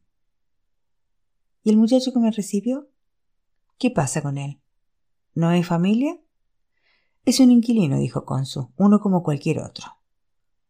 ¿Y 1.63 1.69
el 1.69 1.77
muchacho 1.77 2.13
que 2.13 2.19
me 2.19 2.31
recibió? 2.31 2.89
¿Qué 3.77 3.91
pasa 3.91 4.21
con 4.21 4.37
él? 4.37 4.61
¿No 5.33 5.49
hay 5.49 5.63
familia? 5.63 6.17
Es 7.25 7.39
un 7.39 7.51
inquilino, 7.51 7.97
dijo 7.97 8.23
Consu, 8.23 8.71
uno 8.77 8.99
como 8.99 9.23
cualquier 9.23 9.59
otro. 9.59 9.97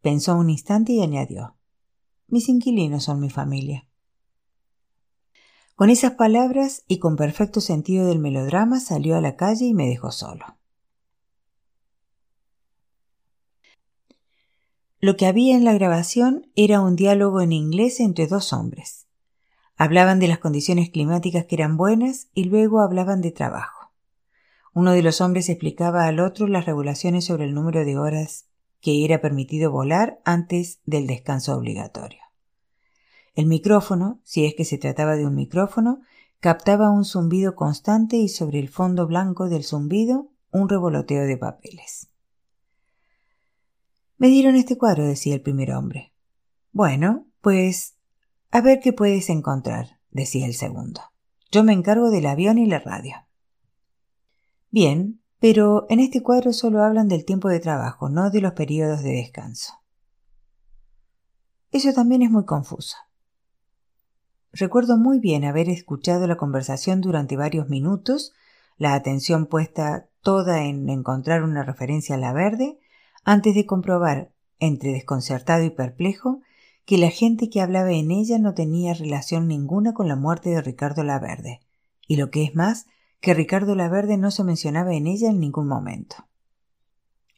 Pensó 0.01 0.35
un 0.35 0.49
instante 0.49 0.93
y 0.93 1.01
añadió 1.01 1.55
Mis 2.27 2.49
inquilinos 2.49 3.03
son 3.03 3.19
mi 3.19 3.29
familia. 3.29 3.87
Con 5.75 5.89
esas 5.89 6.13
palabras 6.13 6.83
y 6.87 6.99
con 6.99 7.15
perfecto 7.15 7.59
sentido 7.59 8.07
del 8.07 8.19
melodrama 8.19 8.79
salió 8.79 9.17
a 9.17 9.21
la 9.21 9.35
calle 9.35 9.65
y 9.65 9.73
me 9.73 9.87
dejó 9.87 10.11
solo. 10.11 10.57
Lo 14.99 15.17
que 15.17 15.27
había 15.27 15.55
en 15.55 15.65
la 15.65 15.73
grabación 15.73 16.49
era 16.55 16.81
un 16.81 16.95
diálogo 16.95 17.41
en 17.41 17.51
inglés 17.51 17.99
entre 17.99 18.25
dos 18.25 18.53
hombres. 18.53 19.04
Hablaban 19.77 20.19
de 20.19 20.27
las 20.27 20.39
condiciones 20.39 20.89
climáticas 20.89 21.45
que 21.45 21.55
eran 21.55 21.75
buenas 21.75 22.27
y 22.33 22.45
luego 22.45 22.79
hablaban 22.79 23.21
de 23.21 23.31
trabajo. 23.31 23.91
Uno 24.73 24.91
de 24.91 25.01
los 25.01 25.21
hombres 25.21 25.49
explicaba 25.49 26.05
al 26.05 26.19
otro 26.19 26.47
las 26.47 26.65
regulaciones 26.65 27.25
sobre 27.25 27.45
el 27.45 27.53
número 27.53 27.83
de 27.83 27.97
horas 27.97 28.45
que 28.81 29.03
era 29.03 29.19
permitido 29.19 29.71
volar 29.71 30.19
antes 30.25 30.79
del 30.85 31.07
descanso 31.07 31.55
obligatorio. 31.55 32.19
El 33.33 33.47
micrófono, 33.47 34.19
si 34.23 34.45
es 34.45 34.53
que 34.53 34.63
se 34.63 34.77
trataba 34.77 35.15
de 35.15 35.25
un 35.25 35.35
micrófono, 35.35 36.01
captaba 36.39 36.91
un 36.91 37.03
zumbido 37.03 37.55
constante 37.55 38.17
y 38.17 38.29
sobre 38.29 38.59
el 38.59 38.69
fondo 38.69 39.07
blanco 39.07 39.49
del 39.49 39.63
zumbido 39.63 40.29
un 40.51 40.69
revoloteo 40.69 41.25
de 41.25 41.37
papeles. 41.37 42.09
Me 44.17 44.27
dieron 44.29 44.55
este 44.55 44.77
cuadro, 44.77 45.05
decía 45.05 45.33
el 45.33 45.41
primer 45.41 45.71
hombre. 45.71 46.13
Bueno, 46.71 47.25
pues 47.41 47.94
a 48.55 48.61
ver 48.61 48.79
qué 48.79 48.93
puedes 48.93 49.29
encontrar, 49.29 49.99
decía 50.11 50.45
el 50.45 50.53
segundo. 50.53 51.01
Yo 51.51 51.65
me 51.65 51.73
encargo 51.73 52.09
del 52.09 52.25
avión 52.25 52.57
y 52.57 52.65
la 52.65 52.79
radio. 52.79 53.15
Bien, 54.71 55.21
pero 55.41 55.85
en 55.89 55.99
este 55.99 56.23
cuadro 56.23 56.53
solo 56.53 56.81
hablan 56.81 57.09
del 57.09 57.25
tiempo 57.25 57.49
de 57.49 57.59
trabajo, 57.59 58.07
no 58.07 58.29
de 58.29 58.39
los 58.39 58.53
periodos 58.53 59.03
de 59.03 59.11
descanso. 59.11 59.73
Eso 61.73 61.91
también 61.91 62.21
es 62.21 62.31
muy 62.31 62.45
confuso. 62.45 62.95
Recuerdo 64.53 64.95
muy 64.95 65.19
bien 65.19 65.43
haber 65.43 65.67
escuchado 65.67 66.25
la 66.25 66.37
conversación 66.37 67.01
durante 67.01 67.35
varios 67.35 67.67
minutos, 67.67 68.31
la 68.77 68.93
atención 68.93 69.47
puesta 69.47 70.07
toda 70.21 70.63
en 70.63 70.87
encontrar 70.87 71.43
una 71.43 71.63
referencia 71.63 72.15
a 72.15 72.19
la 72.19 72.31
verde, 72.31 72.79
antes 73.25 73.53
de 73.53 73.65
comprobar, 73.65 74.31
entre 74.59 74.93
desconcertado 74.93 75.65
y 75.65 75.71
perplejo, 75.71 76.39
que 76.85 76.97
la 76.97 77.09
gente 77.09 77.49
que 77.49 77.61
hablaba 77.61 77.91
en 77.91 78.11
ella 78.11 78.37
no 78.39 78.53
tenía 78.53 78.93
relación 78.93 79.47
ninguna 79.47 79.93
con 79.93 80.07
la 80.07 80.15
muerte 80.15 80.49
de 80.49 80.61
Ricardo 80.61 81.03
Laverde, 81.03 81.61
y 82.07 82.15
lo 82.15 82.29
que 82.29 82.43
es 82.43 82.55
más, 82.55 82.85
que 83.19 83.33
Ricardo 83.33 83.75
Laverde 83.75 84.17
no 84.17 84.31
se 84.31 84.43
mencionaba 84.43 84.93
en 84.93 85.07
ella 85.07 85.29
en 85.29 85.39
ningún 85.39 85.67
momento. 85.67 86.27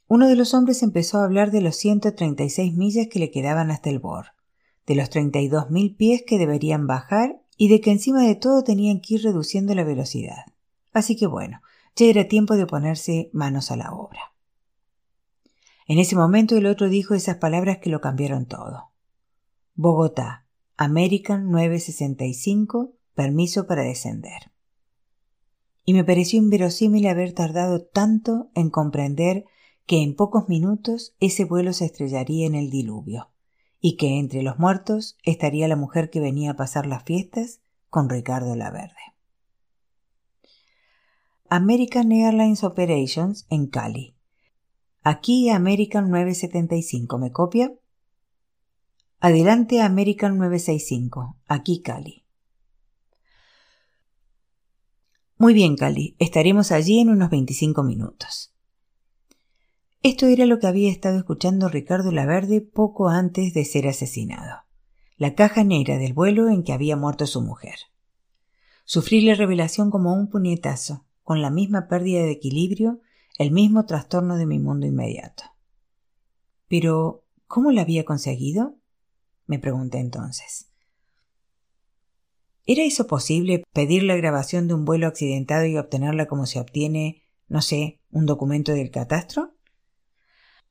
Uno 0.07 0.27
de 0.27 0.35
los 0.35 0.53
hombres 0.53 0.83
empezó 0.83 1.19
a 1.19 1.25
hablar 1.25 1.51
de 1.51 1.61
los 1.61 1.75
136 1.77 2.73
millas 2.75 3.07
que 3.07 3.19
le 3.19 3.31
quedaban 3.31 3.71
hasta 3.71 3.89
el 3.89 3.99
Bor 3.99 4.27
de 4.87 4.95
los 4.95 5.11
32.000 5.11 5.97
pies 5.97 6.23
que 6.25 6.39
deberían 6.39 6.87
bajar 6.87 7.41
y 7.57 7.67
de 7.67 7.81
que 7.81 7.91
encima 7.91 8.23
de 8.23 8.35
todo 8.35 8.63
tenían 8.63 9.01
que 9.01 9.15
ir 9.15 9.23
reduciendo 9.23 9.75
la 9.75 9.83
velocidad. 9.83 10.45
Así 10.93 11.17
que 11.17 11.27
bueno, 11.27 11.61
ya 11.95 12.05
era 12.05 12.27
tiempo 12.29 12.55
de 12.55 12.65
ponerse 12.65 13.29
manos 13.33 13.69
a 13.69 13.75
la 13.75 13.91
obra. 13.91 14.33
En 15.87 15.99
ese 15.99 16.15
momento 16.15 16.55
el 16.55 16.65
otro 16.65 16.89
dijo 16.89 17.13
esas 17.13 17.35
palabras 17.37 17.79
que 17.79 17.89
lo 17.89 17.99
cambiaron 17.99 18.45
todo. 18.45 18.86
Bogotá, 19.79 20.43
American 20.75 21.51
965, 21.51 22.95
permiso 23.13 23.67
para 23.67 23.83
descender. 23.83 24.51
Y 25.85 25.93
me 25.93 26.03
pareció 26.03 26.39
inverosímil 26.39 27.05
haber 27.05 27.33
tardado 27.33 27.83
tanto 27.83 28.49
en 28.55 28.71
comprender 28.71 29.45
que 29.85 30.01
en 30.01 30.15
pocos 30.15 30.49
minutos 30.49 31.15
ese 31.19 31.45
vuelo 31.45 31.73
se 31.73 31.85
estrellaría 31.85 32.47
en 32.47 32.55
el 32.55 32.71
diluvio 32.71 33.29
y 33.79 33.97
que 33.97 34.17
entre 34.17 34.41
los 34.41 34.57
muertos 34.57 35.15
estaría 35.21 35.67
la 35.67 35.75
mujer 35.75 36.09
que 36.09 36.21
venía 36.21 36.51
a 36.51 36.55
pasar 36.55 36.87
las 36.87 37.03
fiestas 37.03 37.59
con 37.91 38.09
Ricardo 38.09 38.55
Laverde. 38.55 38.95
American 41.49 42.11
Airlines 42.11 42.63
Operations 42.63 43.45
en 43.51 43.67
Cali. 43.67 44.15
Aquí 45.03 45.51
American 45.51 46.09
975, 46.09 47.19
¿me 47.19 47.31
copia? 47.31 47.77
Adelante 49.19 49.81
American 49.81 50.37
965, 50.37 51.37
aquí 51.47 51.81
Cali. 51.81 52.23
Muy 55.39 55.55
bien, 55.55 55.75
Cali, 55.75 56.15
estaremos 56.19 56.71
allí 56.71 56.99
en 56.99 57.09
unos 57.09 57.31
25 57.31 57.81
minutos. 57.81 58.53
Esto 60.03 60.27
era 60.27 60.45
lo 60.45 60.59
que 60.59 60.67
había 60.67 60.91
estado 60.91 61.17
escuchando 61.17 61.67
Ricardo 61.67 62.11
Laverde 62.11 62.61
poco 62.61 63.09
antes 63.09 63.55
de 63.55 63.65
ser 63.65 63.87
asesinado. 63.87 64.65
La 65.17 65.33
caja 65.33 65.63
negra 65.63 65.97
del 65.97 66.13
vuelo 66.13 66.49
en 66.49 66.61
que 66.61 66.73
había 66.73 66.95
muerto 66.95 67.25
su 67.25 67.41
mujer. 67.41 67.79
Sufrí 68.85 69.21
la 69.21 69.33
revelación 69.33 69.89
como 69.89 70.13
un 70.13 70.29
puñetazo, 70.29 71.07
con 71.23 71.41
la 71.41 71.49
misma 71.49 71.87
pérdida 71.87 72.21
de 72.21 72.31
equilibrio, 72.31 73.01
el 73.39 73.49
mismo 73.49 73.87
trastorno 73.87 74.37
de 74.37 74.45
mi 74.45 74.59
mundo 74.59 74.85
inmediato. 74.85 75.43
Pero, 76.67 77.23
¿cómo 77.47 77.71
la 77.71 77.81
había 77.81 78.05
conseguido? 78.05 78.76
Me 79.47 79.59
pregunté 79.59 79.97
entonces. 79.99 80.69
¿Era 82.65 82.83
eso 82.83 83.07
posible 83.07 83.63
pedir 83.73 84.03
la 84.03 84.17
grabación 84.17 84.67
de 84.67 84.73
un 84.73 84.83
vuelo 84.83 85.07
accidentado 85.07 85.65
y 85.65 85.77
obtenerla 85.77 86.27
como 86.27 86.45
se 86.45 86.59
obtiene, 86.59 87.23
no 87.47 87.61
sé, 87.61 88.01
un 88.11 88.25
documento 88.25 88.73
del 88.73 88.91
catastro? 88.91 89.55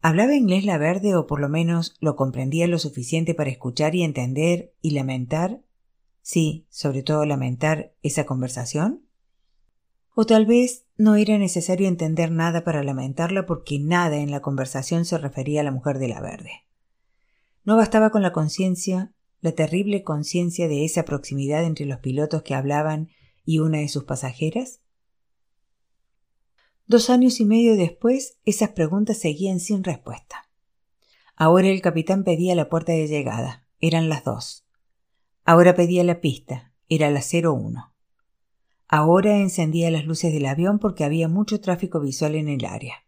¿Hablaba 0.02 0.36
inglés 0.36 0.66
la 0.66 0.76
verde 0.76 1.16
o 1.16 1.26
por 1.26 1.40
lo 1.40 1.48
menos 1.48 1.96
lo 2.00 2.14
comprendía 2.14 2.66
lo 2.66 2.78
suficiente 2.78 3.34
para 3.34 3.50
escuchar 3.50 3.94
y 3.94 4.02
entender 4.02 4.74
y 4.82 4.90
lamentar? 4.90 5.62
Sí, 6.20 6.66
sobre 6.68 7.02
todo 7.02 7.24
lamentar 7.24 7.94
esa 8.02 8.26
conversación. 8.26 9.06
O 10.14 10.26
tal 10.26 10.44
vez 10.44 10.84
no 10.98 11.16
era 11.16 11.38
necesario 11.38 11.88
entender 11.88 12.30
nada 12.30 12.62
para 12.62 12.82
lamentarla 12.82 13.46
porque 13.46 13.78
nada 13.78 14.18
en 14.18 14.30
la 14.30 14.42
conversación 14.42 15.06
se 15.06 15.16
refería 15.16 15.62
a 15.62 15.64
la 15.64 15.70
mujer 15.70 15.98
de 15.98 16.08
la 16.08 16.20
verde. 16.20 16.65
No 17.66 17.76
bastaba 17.76 18.10
con 18.10 18.22
la 18.22 18.32
conciencia, 18.32 19.12
la 19.40 19.50
terrible 19.50 20.04
conciencia 20.04 20.68
de 20.68 20.84
esa 20.84 21.04
proximidad 21.04 21.64
entre 21.64 21.84
los 21.84 21.98
pilotos 21.98 22.42
que 22.42 22.54
hablaban 22.54 23.08
y 23.44 23.58
una 23.58 23.78
de 23.78 23.88
sus 23.88 24.04
pasajeras. 24.04 24.82
Dos 26.86 27.10
años 27.10 27.40
y 27.40 27.44
medio 27.44 27.76
después, 27.76 28.38
esas 28.44 28.70
preguntas 28.70 29.18
seguían 29.18 29.58
sin 29.58 29.82
respuesta. 29.82 30.48
Ahora 31.34 31.66
el 31.66 31.82
capitán 31.82 32.22
pedía 32.22 32.54
la 32.54 32.68
puerta 32.68 32.92
de 32.92 33.08
llegada. 33.08 33.66
Eran 33.80 34.08
las 34.08 34.22
dos. 34.22 34.64
Ahora 35.44 35.74
pedía 35.74 36.04
la 36.04 36.20
pista. 36.20 36.72
Era 36.88 37.10
la 37.10 37.20
01. 37.20 37.92
Ahora 38.86 39.38
encendía 39.38 39.90
las 39.90 40.04
luces 40.04 40.32
del 40.32 40.46
avión 40.46 40.78
porque 40.78 41.02
había 41.02 41.26
mucho 41.26 41.60
tráfico 41.60 41.98
visual 41.98 42.36
en 42.36 42.48
el 42.48 42.64
área. 42.64 43.05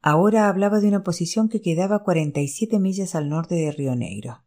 Ahora 0.00 0.48
hablaba 0.48 0.80
de 0.80 0.88
una 0.88 1.02
posición 1.02 1.48
que 1.48 1.60
quedaba 1.60 2.04
47 2.04 2.78
millas 2.78 3.14
al 3.14 3.28
norte 3.28 3.56
de 3.56 3.72
Río 3.72 3.96
Negro, 3.96 4.44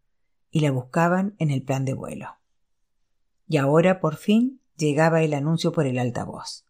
y 0.49 0.61
la 0.61 0.71
buscaban 0.71 1.35
en 1.39 1.51
el 1.51 1.61
plan 1.61 1.83
de 1.83 1.93
vuelo. 1.93 2.27
Y 3.47 3.57
ahora, 3.57 3.99
por 3.99 4.15
fin, 4.15 4.61
llegaba 4.77 5.23
el 5.23 5.33
anuncio 5.33 5.73
por 5.73 5.85
el 5.85 5.99
altavoz. 5.99 6.65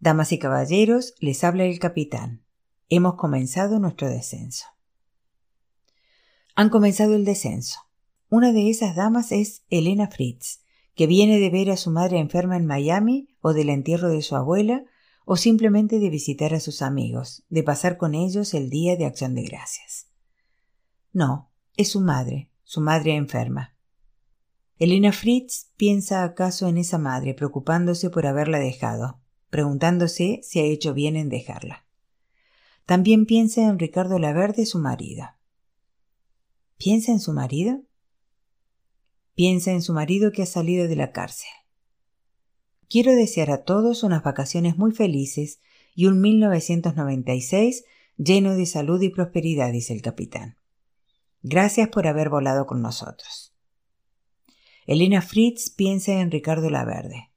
Damas 0.00 0.32
y 0.32 0.38
caballeros, 0.38 1.14
les 1.20 1.44
habla 1.44 1.64
el 1.64 1.78
capitán. 1.78 2.42
Hemos 2.88 3.14
comenzado 3.14 3.78
nuestro 3.78 4.08
descenso. 4.08 4.66
Han 6.54 6.68
comenzado 6.68 7.14
el 7.14 7.24
descenso. 7.24 7.80
Una 8.28 8.52
de 8.52 8.70
esas 8.70 8.96
damas 8.96 9.30
es 9.30 9.62
Elena 9.70 10.08
Fritz, 10.08 10.60
que 10.94 11.06
viene 11.06 11.38
de 11.38 11.50
ver 11.50 11.70
a 11.70 11.76
su 11.76 11.90
madre 11.90 12.18
enferma 12.18 12.56
en 12.56 12.66
Miami 12.66 13.28
o 13.40 13.52
del 13.52 13.68
entierro 13.68 14.08
de 14.08 14.22
su 14.22 14.34
abuela 14.34 14.84
o 15.28 15.36
simplemente 15.36 15.98
de 15.98 16.08
visitar 16.08 16.54
a 16.54 16.60
sus 16.60 16.82
amigos, 16.82 17.44
de 17.48 17.64
pasar 17.64 17.96
con 17.96 18.14
ellos 18.14 18.54
el 18.54 18.70
día 18.70 18.96
de 18.96 19.06
acción 19.06 19.34
de 19.34 19.42
gracias. 19.42 20.06
No, 21.12 21.50
es 21.76 21.90
su 21.90 22.00
madre, 22.00 22.48
su 22.62 22.80
madre 22.80 23.16
enferma. 23.16 23.74
Elena 24.78 25.10
Fritz 25.10 25.72
piensa 25.76 26.22
acaso 26.22 26.68
en 26.68 26.78
esa 26.78 26.98
madre, 26.98 27.34
preocupándose 27.34 28.08
por 28.08 28.24
haberla 28.24 28.60
dejado, 28.60 29.20
preguntándose 29.50 30.40
si 30.44 30.60
ha 30.60 30.62
hecho 30.62 30.94
bien 30.94 31.16
en 31.16 31.28
dejarla. 31.28 31.84
También 32.84 33.26
piensa 33.26 33.62
en 33.62 33.80
Ricardo 33.80 34.20
Laverde, 34.20 34.64
su 34.64 34.78
marido. 34.78 35.26
¿Piensa 36.76 37.10
en 37.10 37.18
su 37.18 37.32
marido? 37.32 37.82
Piensa 39.34 39.72
en 39.72 39.82
su 39.82 39.92
marido 39.92 40.30
que 40.30 40.44
ha 40.44 40.46
salido 40.46 40.86
de 40.86 40.94
la 40.94 41.10
cárcel. 41.10 41.48
Quiero 42.88 43.12
desear 43.12 43.50
a 43.50 43.64
todos 43.64 44.02
unas 44.02 44.22
vacaciones 44.22 44.76
muy 44.76 44.92
felices 44.92 45.60
y 45.94 46.06
un 46.06 46.20
1996 46.20 47.84
lleno 48.16 48.54
de 48.54 48.66
salud 48.66 49.00
y 49.02 49.08
prosperidad, 49.08 49.72
dice 49.72 49.92
el 49.92 50.02
capitán. 50.02 50.56
Gracias 51.42 51.88
por 51.88 52.06
haber 52.06 52.28
volado 52.28 52.66
con 52.66 52.82
nosotros. 52.82 53.54
Elena 54.86 55.20
Fritz 55.20 55.70
piensa 55.70 56.20
en 56.20 56.30
Ricardo 56.30 56.70
Laverde. 56.70 57.30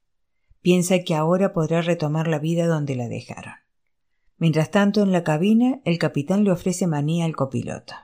Piensa 0.62 1.00
que 1.00 1.14
ahora 1.14 1.52
podrá 1.52 1.82
retomar 1.82 2.28
la 2.28 2.38
vida 2.38 2.66
donde 2.66 2.94
la 2.94 3.08
dejaron. 3.08 3.54
Mientras 4.38 4.70
tanto, 4.70 5.02
en 5.02 5.12
la 5.12 5.24
cabina, 5.24 5.80
el 5.84 5.98
capitán 5.98 6.44
le 6.44 6.52
ofrece 6.52 6.86
manía 6.86 7.24
al 7.24 7.34
copiloto. 7.34 7.94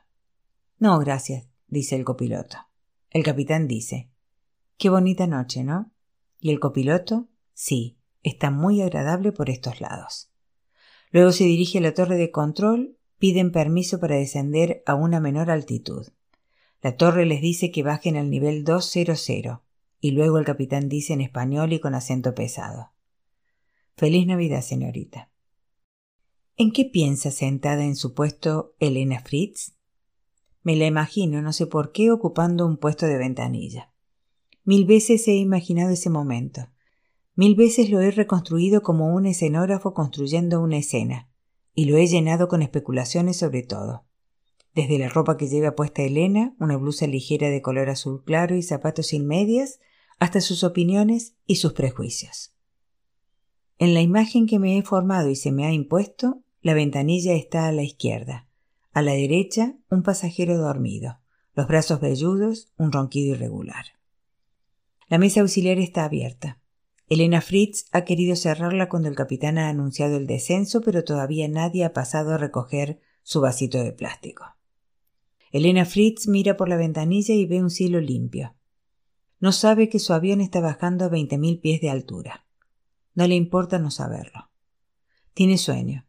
No, 0.79 0.99
gracias, 0.99 1.47
dice 1.69 1.97
el 1.97 2.05
copiloto. 2.05 2.59
El 3.11 3.23
capitán 3.23 3.69
dice, 3.69 4.11
Qué 4.79 4.91
bonita 4.91 5.27
noche, 5.27 5.65
¿no? 5.65 5.93
Y 6.39 6.51
el 6.51 6.61
copiloto, 6.61 7.29
sí, 7.57 7.99
está 8.23 8.51
muy 8.51 8.83
agradable 8.83 9.33
por 9.33 9.49
estos 9.49 9.81
lados. 9.81 10.31
Luego 11.11 11.33
se 11.33 11.45
dirige 11.45 11.79
a 11.79 11.81
la 11.81 11.95
torre 11.95 12.17
de 12.17 12.31
control, 12.31 12.99
piden 13.19 13.51
permiso 13.51 13.99
para 13.99 14.17
descender 14.17 14.83
a 14.85 14.95
una 14.95 15.19
menor 15.19 15.51
altitud. 15.51 16.07
La 16.83 16.97
torre 16.97 17.25
les 17.25 17.41
dice 17.41 17.71
que 17.71 17.83
bajen 17.83 18.17
al 18.17 18.29
nivel 18.29 18.63
200 18.63 19.29
y 20.01 20.11
luego 20.11 20.39
el 20.39 20.45
capitán 20.45 20.91
dice 20.91 21.15
en 21.15 21.23
español 21.23 21.73
y 21.73 21.81
con 21.81 21.95
acento 21.95 22.35
pesado. 22.35 22.93
Feliz 23.97 24.27
Navidad, 24.27 24.61
señorita. 24.61 25.31
¿En 26.59 26.73
qué 26.73 26.85
piensa 26.85 27.31
sentada 27.31 27.85
en 27.85 27.97
su 27.97 28.13
puesto 28.13 28.75
Elena 28.79 29.21
Fritz? 29.21 29.73
Me 30.63 30.77
la 30.77 30.85
imagino, 30.85 31.41
no 31.41 31.55
sé 31.55 31.67
por 31.67 31.93
qué, 31.93 32.11
ocupando 32.11 32.67
un 32.67 32.77
puesto 32.77 33.07
de 33.07 33.17
ventanilla. 33.17 33.93
Mil 34.65 34.85
veces 34.85 35.27
he 35.29 35.37
imaginado 35.37 35.91
ese 35.91 36.11
momento. 36.11 36.69
Mil 37.37 37.55
veces 37.55 37.91
lo 37.91 38.01
he 38.01 38.11
reconstruido 38.11 38.83
como 38.83 39.15
un 39.15 39.27
escenógrafo 39.27 39.93
construyendo 39.93 40.61
una 40.63 40.79
escena, 40.79 41.31
y 41.75 41.85
lo 41.85 41.99
he 41.99 42.07
llenado 42.07 42.49
con 42.49 42.63
especulaciones 42.63 43.37
sobre 43.37 43.63
todo. 43.63 44.07
Desde 44.75 44.99
la 44.99 45.11
ropa 45.11 45.37
que 45.37 45.47
lleva 45.47 45.75
puesta 45.75 46.03
Elena, 46.03 46.57
una 46.59 46.79
blusa 46.79 47.07
ligera 47.07 47.51
de 47.51 47.61
color 47.61 47.91
azul 47.91 48.25
claro 48.25 48.57
y 48.57 48.63
zapatos 48.63 49.09
sin 49.09 49.27
medias, 49.27 49.81
hasta 50.19 50.41
sus 50.41 50.65
opiniones 50.65 51.37
y 51.47 51.57
sus 51.57 51.75
prejuicios. 51.75 52.55
En 53.79 53.93
la 53.93 54.01
imagen 54.01 54.47
que 54.47 54.59
me 54.59 54.79
he 54.79 54.83
formado 54.83 55.29
y 55.29 55.37
se 55.37 55.53
me 55.53 55.67
ha 55.67 55.73
impuesto, 55.73 56.43
la 56.63 56.73
ventanilla 56.73 57.35
está 57.35 57.67
a 57.67 57.73
la 57.73 57.83
izquierda. 57.83 58.49
A 58.93 59.03
la 59.03 59.13
derecha, 59.13 59.77
un 59.91 60.03
pasajero 60.03 60.57
dormido, 60.57 61.21
los 61.55 61.69
brazos 61.69 62.01
velludos, 62.01 62.73
un 62.79 62.93
ronquido 62.93 63.35
irregular. 63.35 63.85
La 65.09 65.19
mesa 65.19 65.43
auxiliar 65.43 65.79
está 65.79 66.05
abierta. 66.05 66.61
Elena 67.09 67.41
Fritz 67.41 67.87
ha 67.93 68.05
querido 68.05 68.35
cerrarla 68.35 68.89
cuando 68.89 69.09
el 69.09 69.15
capitán 69.15 69.59
ha 69.59 69.69
anunciado 69.69 70.17
el 70.17 70.27
descenso, 70.27 70.81
pero 70.81 71.05
todavía 71.05 71.47
nadie 71.47 71.85
ha 71.85 71.93
pasado 71.93 72.33
a 72.33 72.39
recoger 72.39 73.01
su 73.23 73.41
vasito 73.41 73.79
de 73.79 73.93
plástico. 73.93 74.45
Elena 75.53 75.85
Fritz 75.85 76.27
mira 76.27 76.57
por 76.57 76.69
la 76.69 76.77
ventanilla 76.77 77.33
y 77.33 77.47
ve 77.47 77.63
un 77.63 77.71
cielo 77.71 78.01
limpio. 78.01 78.57
No 79.39 79.53
sabe 79.53 79.89
que 79.89 80.01
su 80.01 80.15
avión 80.15 80.41
está 80.41 80.61
bajando 80.61 81.05
a 81.05 81.09
veinte 81.09 81.39
mil 81.39 81.61
pies 81.61 81.81
de 81.81 81.91
altura. 81.91 82.45
No 83.15 83.29
le 83.29 83.37
importa 83.37 83.79
no 83.79 83.93
saberlo. 83.93 84.51
Tiene 85.33 85.59
sueño. 85.59 86.09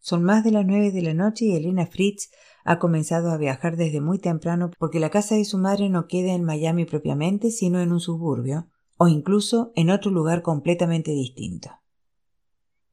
Son 0.00 0.24
más 0.24 0.42
de 0.42 0.50
las 0.50 0.66
nueve 0.66 0.90
de 0.90 1.02
la 1.02 1.14
noche 1.14 1.44
y 1.44 1.54
Elena 1.54 1.86
Fritz 1.86 2.32
ha 2.64 2.80
comenzado 2.80 3.30
a 3.30 3.36
viajar 3.36 3.76
desde 3.76 4.00
muy 4.00 4.18
temprano 4.18 4.72
porque 4.76 4.98
la 4.98 5.10
casa 5.10 5.36
de 5.36 5.44
su 5.44 5.58
madre 5.58 5.88
no 5.88 6.08
queda 6.08 6.32
en 6.32 6.42
Miami 6.42 6.84
propiamente, 6.84 7.52
sino 7.52 7.80
en 7.80 7.92
un 7.92 8.00
suburbio, 8.00 8.71
o 9.02 9.08
incluso 9.08 9.72
en 9.74 9.90
otro 9.90 10.12
lugar 10.12 10.42
completamente 10.42 11.10
distinto. 11.10 11.70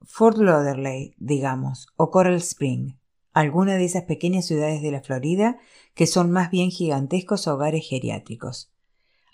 Fort 0.02 0.40
Lauderdale, 0.40 1.14
digamos, 1.20 1.86
o 1.98 2.10
Coral 2.10 2.38
Spring, 2.38 2.96
alguna 3.32 3.76
de 3.76 3.86
esas 3.86 4.06
pequeñas 4.06 4.48
ciudades 4.48 4.82
de 4.82 4.90
la 4.90 5.02
Florida 5.02 5.60
que 5.94 6.08
son 6.08 6.32
más 6.32 6.50
bien 6.50 6.72
gigantescos 6.72 7.46
hogares 7.46 7.88
geriátricos, 7.88 8.72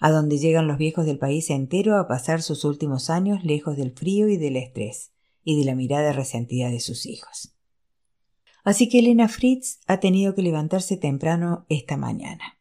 a 0.02 0.12
donde 0.12 0.38
llegan 0.38 0.68
los 0.68 0.78
viejos 0.78 1.06
del 1.06 1.18
país 1.18 1.50
entero 1.50 1.96
a 1.98 2.10
pasar 2.10 2.42
sus 2.42 2.66
últimos 2.66 3.10
años 3.10 3.46
lejos 3.46 3.78
del 3.78 3.94
frío 3.94 4.28
y 4.28 4.36
del 4.36 4.58
estrés, 4.58 5.14
y 5.46 5.58
de 5.58 5.64
la 5.64 5.76
mirada 5.76 6.12
resentida 6.12 6.70
de 6.70 6.82
sus 6.82 7.06
hijos. 7.06 7.56
Así 8.66 8.90
que 8.90 9.00
Elena 9.00 9.30
Fritz 9.30 9.80
ha 9.88 10.02
tenido 10.02 10.36
que 10.36 10.42
levantarse 10.42 10.98
temprano 10.98 11.66
esta 11.70 11.96
mañana. 11.96 12.60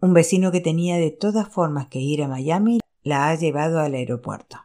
Un 0.00 0.14
vecino 0.14 0.50
que 0.52 0.62
tenía 0.62 0.96
de 0.96 1.10
todas 1.10 1.50
formas 1.50 1.88
que 1.88 1.98
ir 1.98 2.22
a 2.22 2.28
Miami 2.28 2.80
la 3.02 3.28
ha 3.28 3.34
llevado 3.34 3.80
al 3.80 3.94
aeropuerto, 3.94 4.58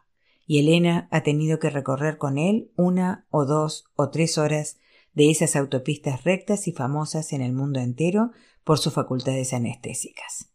y 0.46 0.60
Elena 0.60 1.08
ha 1.10 1.22
tenido 1.22 1.58
que 1.58 1.70
recorrer 1.70 2.18
con 2.18 2.38
él 2.38 2.70
una 2.76 3.26
o 3.30 3.44
dos 3.44 3.86
o 3.94 4.10
tres 4.10 4.38
horas 4.38 4.78
de 5.14 5.30
esas 5.30 5.56
autopistas 5.56 6.24
rectas 6.24 6.68
y 6.68 6.72
famosas 6.72 7.32
en 7.32 7.40
el 7.40 7.52
mundo 7.52 7.80
entero 7.80 8.32
por 8.64 8.78
sus 8.78 8.92
facultades 8.92 9.52
anestésicas. 9.52 10.50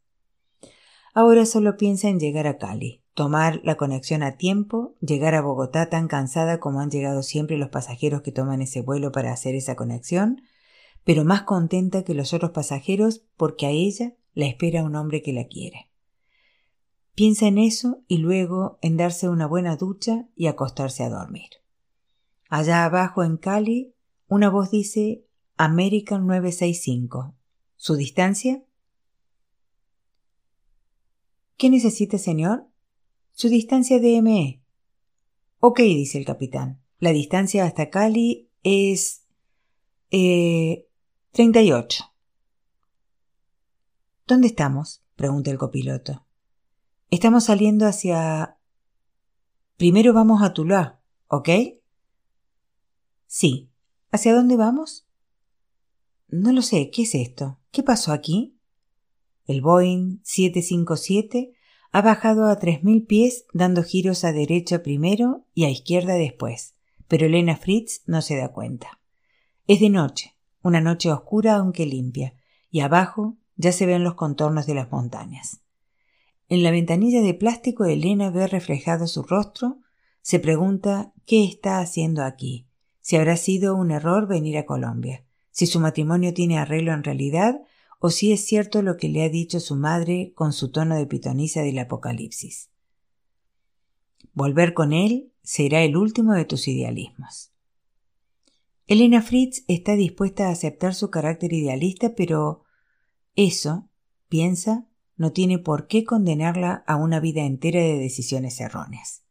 Ahora 1.13 1.45
solo 1.45 1.75
piensa 1.75 2.07
en 2.07 2.19
llegar 2.19 2.47
a 2.47 2.57
Cali, 2.57 3.03
tomar 3.13 3.59
la 3.63 3.75
conexión 3.75 4.23
a 4.23 4.37
tiempo, 4.37 4.95
llegar 5.01 5.35
a 5.35 5.41
Bogotá 5.41 5.89
tan 5.89 6.07
cansada 6.07 6.59
como 6.59 6.79
han 6.79 6.89
llegado 6.89 7.23
siempre 7.23 7.57
los 7.57 7.69
pasajeros 7.69 8.21
que 8.21 8.31
toman 8.31 8.61
ese 8.61 8.81
vuelo 8.81 9.11
para 9.11 9.33
hacer 9.33 9.55
esa 9.55 9.75
conexión, 9.75 10.41
pero 11.03 11.25
más 11.25 11.41
contenta 11.43 12.03
que 12.03 12.13
los 12.13 12.33
otros 12.33 12.51
pasajeros 12.51 13.23
porque 13.35 13.65
a 13.65 13.71
ella 13.71 14.13
la 14.33 14.45
espera 14.45 14.83
un 14.83 14.95
hombre 14.95 15.21
que 15.21 15.33
la 15.33 15.45
quiere. 15.45 15.90
Piensa 17.13 17.47
en 17.47 17.57
eso 17.57 18.03
y 18.07 18.17
luego 18.17 18.79
en 18.81 18.97
darse 18.97 19.29
una 19.29 19.45
buena 19.45 19.75
ducha 19.75 20.27
y 20.35 20.47
acostarse 20.47 21.03
a 21.03 21.09
dormir. 21.09 21.49
Allá 22.49 22.85
abajo 22.85 23.23
en 23.23 23.37
Cali, 23.37 23.93
una 24.27 24.49
voz 24.49 24.71
dice 24.71 25.25
American 25.57 26.25
965. 26.25 27.35
¿Su 27.75 27.95
distancia? 27.95 28.63
¿Qué 31.57 31.69
necesita, 31.69 32.17
señor? 32.17 32.67
Su 33.33 33.49
distancia 33.49 33.99
de 33.99 34.21
ME. 34.21 34.63
Ok, 35.59 35.79
dice 35.79 36.17
el 36.17 36.25
capitán. 36.25 36.81
La 36.99 37.11
distancia 37.11 37.65
hasta 37.65 37.89
Cali 37.89 38.49
es... 38.63 39.25
Eh... 40.11 40.87
38. 41.33 42.03
¿Dónde 44.27 44.47
estamos? 44.47 45.01
pregunta 45.15 45.49
el 45.49 45.57
copiloto. 45.57 46.25
Estamos 47.11 47.43
saliendo 47.43 47.87
hacia... 47.87 48.57
Primero 49.75 50.13
vamos 50.13 50.41
a 50.41 50.53
Tuluá, 50.53 51.01
¿ok? 51.27 51.49
Sí. 53.27 53.69
¿Hacia 54.11 54.33
dónde 54.33 54.55
vamos? 54.55 55.09
No 56.29 56.53
lo 56.53 56.61
sé. 56.61 56.89
¿Qué 56.89 57.01
es 57.01 57.13
esto? 57.13 57.59
¿Qué 57.71 57.83
pasó 57.83 58.13
aquí? 58.13 58.57
El 59.45 59.61
Boeing 59.61 60.21
757 60.23 61.51
ha 61.91 62.01
bajado 62.01 62.45
a 62.45 62.57
3.000 62.57 63.05
pies 63.05 63.45
dando 63.53 63.83
giros 63.83 64.23
a 64.23 64.31
derecha 64.31 64.81
primero 64.81 65.45
y 65.53 65.65
a 65.65 65.69
izquierda 65.69 66.13
después, 66.13 66.75
pero 67.09 67.25
Elena 67.25 67.57
Fritz 67.57 68.03
no 68.05 68.21
se 68.21 68.37
da 68.37 68.53
cuenta. 68.53 69.01
Es 69.67 69.81
de 69.81 69.89
noche, 69.89 70.37
una 70.61 70.79
noche 70.79 71.11
oscura 71.11 71.55
aunque 71.55 71.85
limpia, 71.85 72.35
y 72.69 72.79
abajo 72.79 73.35
ya 73.57 73.73
se 73.73 73.85
ven 73.85 74.05
los 74.05 74.13
contornos 74.13 74.65
de 74.65 74.75
las 74.75 74.89
montañas. 74.89 75.61
En 76.51 76.63
la 76.63 76.71
ventanilla 76.71 77.21
de 77.21 77.33
plástico 77.33 77.85
Elena 77.85 78.29
ve 78.29 78.45
reflejado 78.45 79.07
su 79.07 79.23
rostro, 79.23 79.79
se 80.21 80.37
pregunta 80.37 81.13
qué 81.25 81.45
está 81.45 81.79
haciendo 81.79 82.25
aquí, 82.25 82.67
si 82.99 83.15
habrá 83.15 83.37
sido 83.37 83.73
un 83.73 83.89
error 83.89 84.27
venir 84.27 84.57
a 84.57 84.65
Colombia, 84.65 85.23
si 85.51 85.65
su 85.65 85.79
matrimonio 85.79 86.33
tiene 86.33 86.57
arreglo 86.57 86.91
en 86.91 87.05
realidad 87.05 87.61
o 87.99 88.09
si 88.09 88.33
es 88.33 88.45
cierto 88.45 88.81
lo 88.81 88.97
que 88.97 89.07
le 89.07 89.23
ha 89.23 89.29
dicho 89.29 89.61
su 89.61 89.77
madre 89.77 90.33
con 90.35 90.51
su 90.51 90.71
tono 90.71 90.97
de 90.97 91.05
pitonisa 91.05 91.61
del 91.61 91.79
Apocalipsis. 91.79 92.69
Volver 94.33 94.73
con 94.73 94.91
él 94.91 95.31
será 95.43 95.83
el 95.83 95.95
último 95.95 96.33
de 96.33 96.43
tus 96.43 96.67
idealismos. 96.67 97.53
Elena 98.87 99.21
Fritz 99.21 99.63
está 99.69 99.95
dispuesta 99.95 100.49
a 100.49 100.51
aceptar 100.51 100.95
su 100.95 101.11
carácter 101.11 101.53
idealista, 101.53 102.13
pero 102.13 102.65
eso, 103.37 103.87
piensa, 104.27 104.90
no 105.21 105.31
tiene 105.31 105.59
por 105.59 105.85
qué 105.85 106.03
condenarla 106.03 106.83
a 106.87 106.95
una 106.95 107.19
vida 107.19 107.43
entera 107.43 107.79
de 107.79 107.99
decisiones 107.99 108.59
erróneas. 108.59 109.21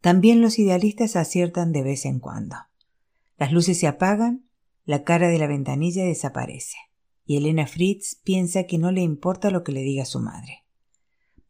También 0.00 0.40
los 0.40 0.58
idealistas 0.58 1.16
aciertan 1.16 1.70
de 1.70 1.82
vez 1.82 2.06
en 2.06 2.18
cuando. 2.18 2.56
Las 3.36 3.52
luces 3.52 3.78
se 3.78 3.86
apagan, 3.86 4.46
la 4.86 5.04
cara 5.04 5.28
de 5.28 5.38
la 5.38 5.46
ventanilla 5.46 6.02
desaparece 6.02 6.78
y 7.26 7.36
Elena 7.36 7.66
Fritz 7.66 8.20
piensa 8.24 8.64
que 8.64 8.78
no 8.78 8.90
le 8.90 9.02
importa 9.02 9.50
lo 9.50 9.62
que 9.64 9.72
le 9.72 9.82
diga 9.82 10.06
su 10.06 10.18
madre. 10.18 10.64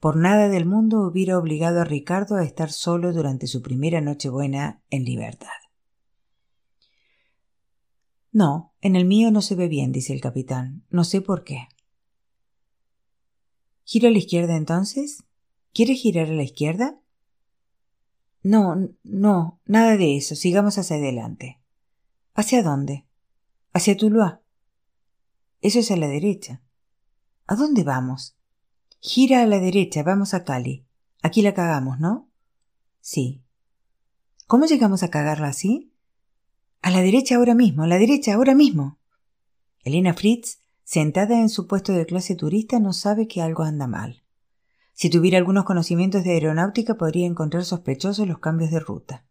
Por 0.00 0.16
nada 0.16 0.48
del 0.48 0.66
mundo 0.66 1.06
hubiera 1.06 1.38
obligado 1.38 1.80
a 1.80 1.84
Ricardo 1.84 2.34
a 2.34 2.42
estar 2.44 2.72
solo 2.72 3.12
durante 3.12 3.46
su 3.46 3.62
primera 3.62 4.00
Nochebuena 4.00 4.82
en 4.90 5.04
libertad. 5.04 5.48
No, 8.32 8.74
en 8.80 8.96
el 8.96 9.04
mío 9.04 9.30
no 9.30 9.40
se 9.40 9.54
ve 9.54 9.68
bien, 9.68 9.92
dice 9.92 10.12
el 10.12 10.20
capitán. 10.20 10.84
No 10.90 11.04
sé 11.04 11.20
por 11.20 11.44
qué. 11.44 11.68
¿Giro 13.84 14.08
a 14.08 14.10
la 14.10 14.18
izquierda 14.18 14.56
entonces? 14.56 15.24
¿Quiere 15.72 15.94
girar 15.94 16.28
a 16.28 16.32
la 16.34 16.42
izquierda? 16.42 17.00
No, 18.42 18.90
no, 19.02 19.60
nada 19.64 19.96
de 19.96 20.16
eso. 20.16 20.34
Sigamos 20.34 20.78
hacia 20.78 20.96
adelante. 20.96 21.60
¿Hacia 22.34 22.62
dónde? 22.62 23.06
Hacia 23.72 23.96
Tuluá. 23.96 24.42
Eso 25.60 25.78
es 25.78 25.90
a 25.90 25.96
la 25.96 26.08
derecha. 26.08 26.62
¿A 27.46 27.54
dónde 27.54 27.84
vamos? 27.84 28.36
Gira 29.00 29.42
a 29.42 29.46
la 29.46 29.60
derecha, 29.60 30.02
vamos 30.02 30.34
a 30.34 30.44
Cali. 30.44 30.86
Aquí 31.22 31.42
la 31.42 31.54
cagamos, 31.54 32.00
¿no? 32.00 32.28
Sí. 33.00 33.42
¿Cómo 34.46 34.66
llegamos 34.66 35.02
a 35.02 35.10
cagarla 35.10 35.48
así? 35.48 35.92
A 36.82 36.90
la 36.90 37.00
derecha 37.00 37.36
ahora 37.36 37.54
mismo, 37.54 37.84
a 37.84 37.86
la 37.86 37.98
derecha 37.98 38.34
ahora 38.34 38.54
mismo. 38.54 38.98
Elena 39.84 40.14
Fritz, 40.14 40.61
sentada 40.84 41.40
en 41.40 41.48
su 41.48 41.66
puesto 41.66 41.92
de 41.92 42.06
clase 42.06 42.34
turista, 42.36 42.78
no 42.80 42.92
sabe 42.92 43.28
que 43.28 43.42
algo 43.42 43.62
anda 43.62 43.86
mal. 43.86 44.22
Si 44.92 45.10
tuviera 45.10 45.38
algunos 45.38 45.64
conocimientos 45.64 46.24
de 46.24 46.32
aeronáutica 46.32 46.96
podría 46.96 47.26
encontrar 47.26 47.64
sospechosos 47.64 48.28
los 48.28 48.38
cambios 48.38 48.70
de 48.70 48.80
ruta. 48.80 49.26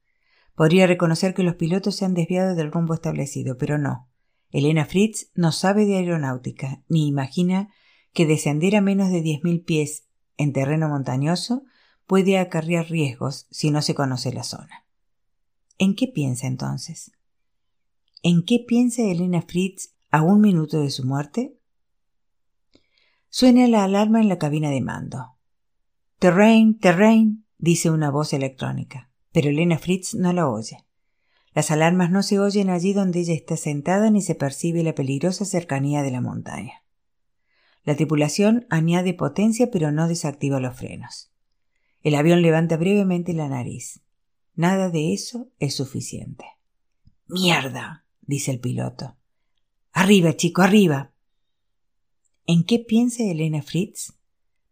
Podría 0.56 0.88
reconocer 0.88 1.34
que 1.34 1.44
los 1.44 1.56
pilotos 1.56 1.96
se 1.96 2.06
han 2.06 2.14
desviado 2.14 2.56
del 2.56 2.72
rumbo 2.72 2.94
establecido, 2.94 3.58
pero 3.58 3.78
no. 3.78 4.10
Elena 4.52 4.86
Fritz 4.86 5.32
no 5.34 5.52
sabe 5.52 5.86
de 5.86 5.98
aeronáutica, 5.98 6.84
ni 6.90 7.08
imagina 7.08 7.70
que 8.14 8.26
descender 8.26 8.76
a 8.76 8.82
menos 8.82 9.10
de 9.12 9.24
10.000 9.24 9.64
pies 9.64 10.08
en 10.38 10.52
terreno 10.52 10.90
montañoso 10.90 11.64
puede 12.06 12.38
acarrear 12.38 12.90
riesgos 12.90 13.48
si 13.52 13.72
no 13.72 13.82
se 13.82 13.96
conoce 13.96 14.34
la 14.34 14.44
zona. 14.44 14.86
¿En 15.78 15.96
qué 15.96 16.08
piensa 16.08 16.48
entonces? 16.48 17.12
¿En 18.24 18.44
qué 18.44 18.60
piensa 18.60 19.04
Elena 19.04 19.42
Fritz 19.42 19.94
a 20.12 20.22
un 20.22 20.42
minuto 20.42 20.82
de 20.82 20.92
su 20.92 21.06
muerte? 21.06 21.58
Suena 23.30 23.66
la 23.68 23.86
alarma 23.86 24.20
en 24.20 24.28
la 24.28 24.38
cabina 24.38 24.70
de 24.70 24.82
mando. 24.82 25.38
Terrain, 26.20 26.78
terrain, 26.78 27.46
dice 27.58 27.90
una 27.90 28.12
voz 28.12 28.34
electrónica, 28.34 29.10
pero 29.32 29.50
Elena 29.50 29.80
Fritz 29.80 30.14
no 30.14 30.34
la 30.34 30.50
oye. 30.50 30.86
Las 31.54 31.72
alarmas 31.72 32.12
no 32.12 32.24
se 32.24 32.40
oyen 32.40 32.70
allí 32.70 32.94
donde 32.94 33.22
ella 33.22 33.34
está 33.34 33.56
sentada 33.56 34.12
ni 34.12 34.22
se 34.22 34.36
percibe 34.36 34.84
la 34.84 34.96
peligrosa 34.96 35.46
cercanía 35.46 36.02
de 36.02 36.12
la 36.12 36.22
montaña. 36.22 36.84
La 37.84 37.96
tripulación 37.96 38.68
añade 38.70 39.14
potencia 39.14 39.72
pero 39.72 39.92
no 39.92 40.08
desactiva 40.08 40.60
los 40.60 40.78
frenos. 40.78 41.32
El 42.02 42.16
avión 42.16 42.42
levanta 42.42 42.78
brevemente 42.78 43.34
la 43.34 43.48
nariz. 43.48 44.02
Nada 44.56 44.90
de 44.90 45.14
eso 45.14 45.50
es 45.60 45.76
suficiente. 45.76 46.46
Mierda, 47.28 48.06
dice 48.22 48.52
el 48.52 48.60
piloto. 48.60 49.18
Arriba, 49.94 50.36
chico, 50.36 50.62
arriba. 50.62 51.12
¿En 52.46 52.64
qué 52.64 52.80
piensa 52.80 53.24
Elena 53.24 53.62
Fritz? 53.62 54.14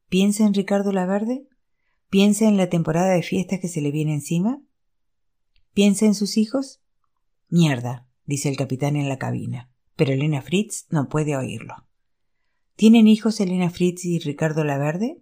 ¿Piensa 0.08 0.46
en 0.46 0.54
Ricardo 0.54 0.92
Laverde? 0.92 1.48
¿Piensa 2.10 2.48
en 2.48 2.58
la 2.58 2.70
temporada 2.70 3.12
de 3.14 3.22
fiestas 3.22 3.60
que 3.60 3.68
se 3.68 3.82
le 3.82 3.92
viene 3.92 4.14
encima? 4.14 4.62
¿Piensa 5.74 6.06
en 6.06 6.16
sus 6.16 6.38
hijos? 6.38 6.82
Mierda, 7.50 8.08
dice 8.26 8.50
el 8.50 8.58
capitán 8.58 8.96
en 8.96 9.10
la 9.10 9.18
cabina, 9.18 9.70
pero 9.96 10.14
Elena 10.14 10.42
Fritz 10.42 10.88
no 10.90 11.10
puede 11.10 11.36
oírlo. 11.36 11.76
¿Tienen 12.76 13.08
hijos 13.08 13.40
Elena 13.40 13.70
Fritz 13.70 14.06
y 14.06 14.20
Ricardo 14.20 14.64
Laverde? 14.64 15.22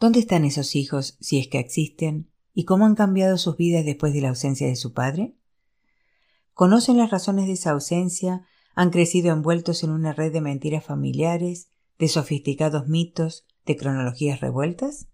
¿Dónde 0.00 0.18
están 0.18 0.44
esos 0.44 0.74
hijos, 0.74 1.16
si 1.20 1.38
es 1.38 1.48
que 1.48 1.60
existen, 1.60 2.30
y 2.52 2.64
cómo 2.64 2.84
han 2.84 2.96
cambiado 2.96 3.38
sus 3.38 3.56
vidas 3.56 3.84
después 3.84 4.12
de 4.12 4.20
la 4.20 4.30
ausencia 4.30 4.66
de 4.66 4.76
su 4.76 4.92
padre? 4.92 5.37
¿Conocen 6.58 6.96
las 6.96 7.12
razones 7.12 7.46
de 7.46 7.52
esa 7.52 7.70
ausencia? 7.70 8.42
¿Han 8.74 8.90
crecido 8.90 9.32
envueltos 9.32 9.84
en 9.84 9.90
una 9.90 10.12
red 10.12 10.32
de 10.32 10.40
mentiras 10.40 10.84
familiares, 10.84 11.68
de 12.00 12.08
sofisticados 12.08 12.88
mitos, 12.88 13.46
de 13.64 13.76
cronologías 13.76 14.40
revueltas? 14.40 15.06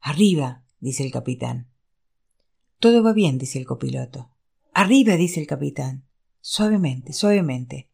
Arriba, 0.00 0.64
dice 0.80 1.04
el 1.04 1.12
capitán. 1.12 1.68
Todo 2.78 3.02
va 3.02 3.12
bien, 3.12 3.36
dice 3.36 3.58
el 3.58 3.66
copiloto. 3.66 4.30
Arriba, 4.72 5.16
dice 5.16 5.38
el 5.38 5.46
capitán. 5.46 6.06
Suavemente, 6.40 7.12
suavemente. 7.12 7.90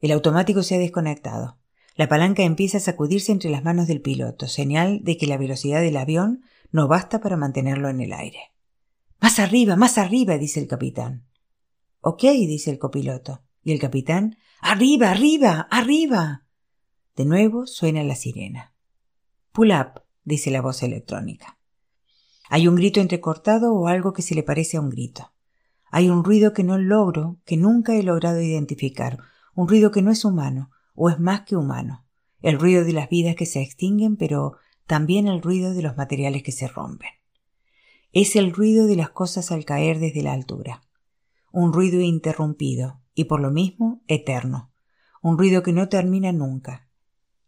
El 0.00 0.10
automático 0.10 0.64
se 0.64 0.74
ha 0.74 0.78
desconectado. 0.78 1.60
La 1.94 2.08
palanca 2.08 2.42
empieza 2.42 2.78
a 2.78 2.80
sacudirse 2.80 3.30
entre 3.30 3.50
las 3.50 3.62
manos 3.62 3.86
del 3.86 4.00
piloto, 4.00 4.48
señal 4.48 5.04
de 5.04 5.16
que 5.16 5.28
la 5.28 5.38
velocidad 5.38 5.82
del 5.82 5.98
avión 5.98 6.42
no 6.72 6.88
basta 6.88 7.20
para 7.20 7.36
mantenerlo 7.36 7.90
en 7.90 8.00
el 8.00 8.12
aire. 8.12 8.40
Más 9.20 9.38
arriba, 9.38 9.76
más 9.76 9.98
arriba, 9.98 10.36
dice 10.36 10.58
el 10.58 10.66
capitán. 10.66 11.28
Ok, 12.06 12.20
dice 12.20 12.70
el 12.70 12.78
copiloto. 12.78 13.40
Y 13.62 13.72
el 13.72 13.78
capitán, 13.78 14.36
arriba, 14.60 15.10
arriba, 15.10 15.66
arriba. 15.70 16.46
De 17.16 17.24
nuevo 17.24 17.66
suena 17.66 18.04
la 18.04 18.14
sirena. 18.14 18.74
Pull 19.52 19.70
up, 19.70 20.02
dice 20.22 20.50
la 20.50 20.60
voz 20.60 20.82
electrónica. 20.82 21.58
Hay 22.50 22.68
un 22.68 22.74
grito 22.74 23.00
entrecortado 23.00 23.72
o 23.72 23.88
algo 23.88 24.12
que 24.12 24.20
se 24.20 24.34
le 24.34 24.42
parece 24.42 24.76
a 24.76 24.82
un 24.82 24.90
grito. 24.90 25.32
Hay 25.90 26.10
un 26.10 26.24
ruido 26.24 26.52
que 26.52 26.62
no 26.62 26.76
logro, 26.76 27.40
que 27.46 27.56
nunca 27.56 27.96
he 27.96 28.02
logrado 28.02 28.42
identificar, 28.42 29.20
un 29.54 29.66
ruido 29.66 29.90
que 29.90 30.02
no 30.02 30.10
es 30.10 30.26
humano, 30.26 30.70
o 30.94 31.08
es 31.08 31.18
más 31.18 31.46
que 31.46 31.56
humano. 31.56 32.06
El 32.42 32.60
ruido 32.60 32.84
de 32.84 32.92
las 32.92 33.08
vidas 33.08 33.34
que 33.34 33.46
se 33.46 33.62
extinguen, 33.62 34.18
pero 34.18 34.58
también 34.86 35.26
el 35.26 35.40
ruido 35.40 35.72
de 35.72 35.80
los 35.80 35.96
materiales 35.96 36.42
que 36.42 36.52
se 36.52 36.68
rompen. 36.68 37.08
Es 38.12 38.36
el 38.36 38.52
ruido 38.52 38.86
de 38.86 38.96
las 38.96 39.08
cosas 39.08 39.50
al 39.50 39.64
caer 39.64 40.00
desde 40.00 40.22
la 40.22 40.34
altura. 40.34 40.82
Un 41.56 41.72
ruido 41.72 42.00
interrumpido, 42.00 43.00
y 43.14 43.26
por 43.26 43.38
lo 43.38 43.52
mismo 43.52 44.02
eterno. 44.08 44.72
Un 45.22 45.38
ruido 45.38 45.62
que 45.62 45.72
no 45.72 45.88
termina 45.88 46.32
nunca, 46.32 46.88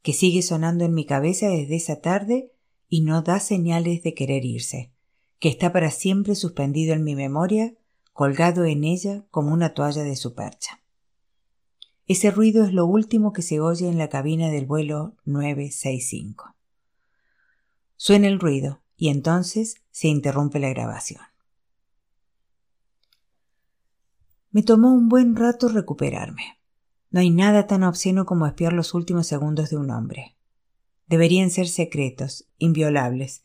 que 0.01 0.13
sigue 0.13 0.43
sonando 0.43 0.85
en 0.85 0.95
mi 0.95 1.07
cabeza 1.07 1.49
desde 1.49 1.75
esa 1.75 2.01
tarde 2.01 2.53
y 2.89 3.01
no 3.01 3.23
da 3.23 3.41
señales 3.41 4.05
de 4.05 4.15
querer 4.15 4.45
irse, 4.45 4.93
que 5.41 5.49
está 5.49 5.73
para 5.73 5.91
siempre 5.91 6.37
suspendido 6.37 6.95
en 6.95 7.03
mi 7.03 7.17
memoria, 7.17 7.75
colgado 8.13 8.65
en 8.65 8.85
ella 8.85 9.27
como 9.33 9.53
una 9.53 9.75
toalla 9.75 10.05
de 10.05 10.15
su 10.15 10.37
percha. 10.37 10.81
Ese 12.07 12.31
ruido 12.31 12.65
es 12.65 12.73
lo 12.73 12.87
último 12.87 13.33
que 13.33 13.43
se 13.43 13.59
oye 13.59 13.89
en 13.89 13.99
la 13.99 14.09
cabina 14.09 14.51
del 14.51 14.67
vuelo 14.67 15.17
965. 15.25 16.55
Suena 17.97 18.29
el 18.29 18.39
ruido 18.39 18.83
y 18.97 19.09
entonces 19.09 19.83
se 19.91 20.07
interrumpe 20.07 20.61
la 20.61 20.69
grabación. 20.69 21.23
Me 24.57 24.63
tomó 24.63 24.91
un 24.91 25.11
buen 25.11 25.37
rato 25.37 25.69
recuperarme. 25.69 26.57
No 27.11 27.21
hay 27.21 27.29
nada 27.29 27.67
tan 27.67 27.83
obsceno 27.83 28.25
como 28.25 28.47
espiar 28.47 28.73
los 28.73 28.95
últimos 28.95 29.27
segundos 29.27 29.69
de 29.69 29.77
un 29.77 29.91
hombre. 29.91 30.35
Deberían 31.07 31.51
ser 31.51 31.69
secretos, 31.69 32.49
inviolables. 32.57 33.43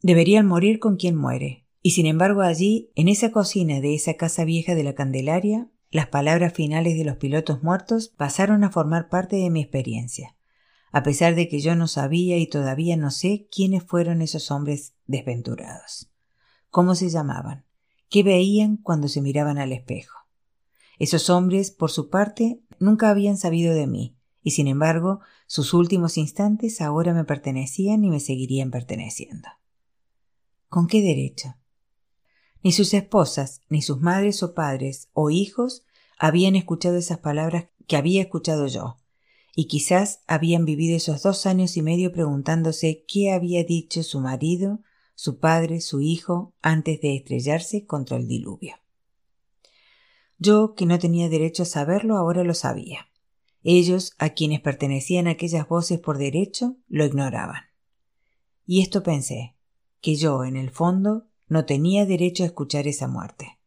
Deberían 0.00 0.46
morir 0.46 0.78
con 0.78 0.96
quien 0.96 1.16
muere. 1.16 1.66
Y 1.82 1.90
sin 1.90 2.06
embargo 2.06 2.40
allí, 2.40 2.92
en 2.94 3.08
esa 3.08 3.30
cocina 3.30 3.82
de 3.82 3.94
esa 3.94 4.14
casa 4.14 4.46
vieja 4.46 4.74
de 4.74 4.84
la 4.84 4.94
Candelaria, 4.94 5.68
las 5.90 6.06
palabras 6.06 6.54
finales 6.54 6.96
de 6.96 7.04
los 7.04 7.18
pilotos 7.18 7.62
muertos 7.62 8.08
pasaron 8.08 8.64
a 8.64 8.70
formar 8.70 9.10
parte 9.10 9.36
de 9.36 9.50
mi 9.50 9.60
experiencia, 9.60 10.34
a 10.92 11.02
pesar 11.02 11.34
de 11.34 11.46
que 11.46 11.60
yo 11.60 11.76
no 11.76 11.88
sabía 11.88 12.38
y 12.38 12.46
todavía 12.46 12.96
no 12.96 13.10
sé 13.10 13.48
quiénes 13.54 13.84
fueron 13.84 14.22
esos 14.22 14.50
hombres 14.50 14.94
desventurados. 15.06 16.10
¿Cómo 16.70 16.94
se 16.94 17.10
llamaban? 17.10 17.66
¿Qué 18.08 18.22
veían 18.22 18.78
cuando 18.78 19.08
se 19.08 19.20
miraban 19.20 19.58
al 19.58 19.72
espejo? 19.72 20.21
Esos 20.98 21.30
hombres, 21.30 21.70
por 21.70 21.90
su 21.90 22.10
parte, 22.10 22.60
nunca 22.78 23.10
habían 23.10 23.36
sabido 23.36 23.74
de 23.74 23.86
mí, 23.86 24.16
y 24.42 24.52
sin 24.52 24.66
embargo, 24.66 25.20
sus 25.46 25.74
últimos 25.74 26.18
instantes 26.18 26.80
ahora 26.80 27.14
me 27.14 27.24
pertenecían 27.24 28.04
y 28.04 28.10
me 28.10 28.20
seguirían 28.20 28.70
perteneciendo. 28.70 29.48
¿Con 30.68 30.86
qué 30.86 31.02
derecho? 31.02 31.54
Ni 32.62 32.72
sus 32.72 32.94
esposas, 32.94 33.60
ni 33.68 33.82
sus 33.82 34.00
madres 34.00 34.42
o 34.42 34.54
padres 34.54 35.08
o 35.12 35.30
hijos 35.30 35.84
habían 36.18 36.54
escuchado 36.56 36.96
esas 36.96 37.18
palabras 37.18 37.66
que 37.86 37.96
había 37.96 38.22
escuchado 38.22 38.66
yo, 38.66 38.98
y 39.54 39.66
quizás 39.66 40.20
habían 40.26 40.64
vivido 40.64 40.96
esos 40.96 41.22
dos 41.22 41.46
años 41.46 41.76
y 41.76 41.82
medio 41.82 42.12
preguntándose 42.12 43.04
qué 43.06 43.32
había 43.32 43.64
dicho 43.64 44.02
su 44.02 44.20
marido, 44.20 44.80
su 45.14 45.38
padre, 45.38 45.80
su 45.80 46.00
hijo, 46.00 46.54
antes 46.62 47.00
de 47.00 47.16
estrellarse 47.16 47.84
contra 47.84 48.16
el 48.16 48.28
diluvio. 48.28 48.76
Yo, 50.42 50.74
que 50.74 50.86
no 50.86 50.98
tenía 50.98 51.28
derecho 51.28 51.62
a 51.62 51.66
saberlo, 51.66 52.16
ahora 52.16 52.42
lo 52.42 52.54
sabía. 52.54 53.06
Ellos, 53.62 54.12
a 54.18 54.30
quienes 54.30 54.60
pertenecían 54.60 55.28
aquellas 55.28 55.68
voces 55.68 56.00
por 56.00 56.18
derecho, 56.18 56.78
lo 56.88 57.04
ignoraban. 57.04 57.62
Y 58.66 58.82
esto 58.82 59.04
pensé, 59.04 59.54
que 60.00 60.16
yo, 60.16 60.42
en 60.42 60.56
el 60.56 60.70
fondo, 60.70 61.28
no 61.46 61.64
tenía 61.64 62.06
derecho 62.06 62.42
a 62.42 62.46
escuchar 62.46 62.88
esa 62.88 63.06
muerte, 63.06 63.60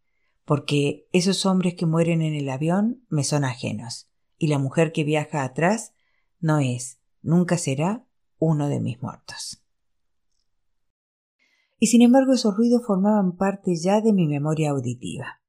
porque 0.44 1.08
esos 1.14 1.46
hombres 1.46 1.76
que 1.76 1.86
mueren 1.86 2.22
en 2.22 2.34
el 2.34 2.50
avión 2.50 3.06
me 3.08 3.24
son 3.24 3.46
ajenos, 3.46 4.10
y 4.38 4.48
la 4.48 4.60
mujer 4.60 4.92
que 4.92 5.06
viaja 5.06 5.46
atrás 5.46 5.94
no 6.42 6.60
es, 6.60 7.00
nunca 7.22 7.58
será, 7.58 8.06
uno 8.38 8.68
de 8.68 8.82
mis 8.82 9.02
muertos. 9.02 9.64
Y 11.80 11.88
sin 11.88 12.02
embargo 12.02 12.34
esos 12.34 12.58
ruidos 12.58 12.86
formaban 12.86 13.38
parte 13.38 13.78
ya 13.78 14.02
de 14.02 14.12
mi 14.12 14.28
memoria 14.28 14.72
auditiva. 14.72 15.40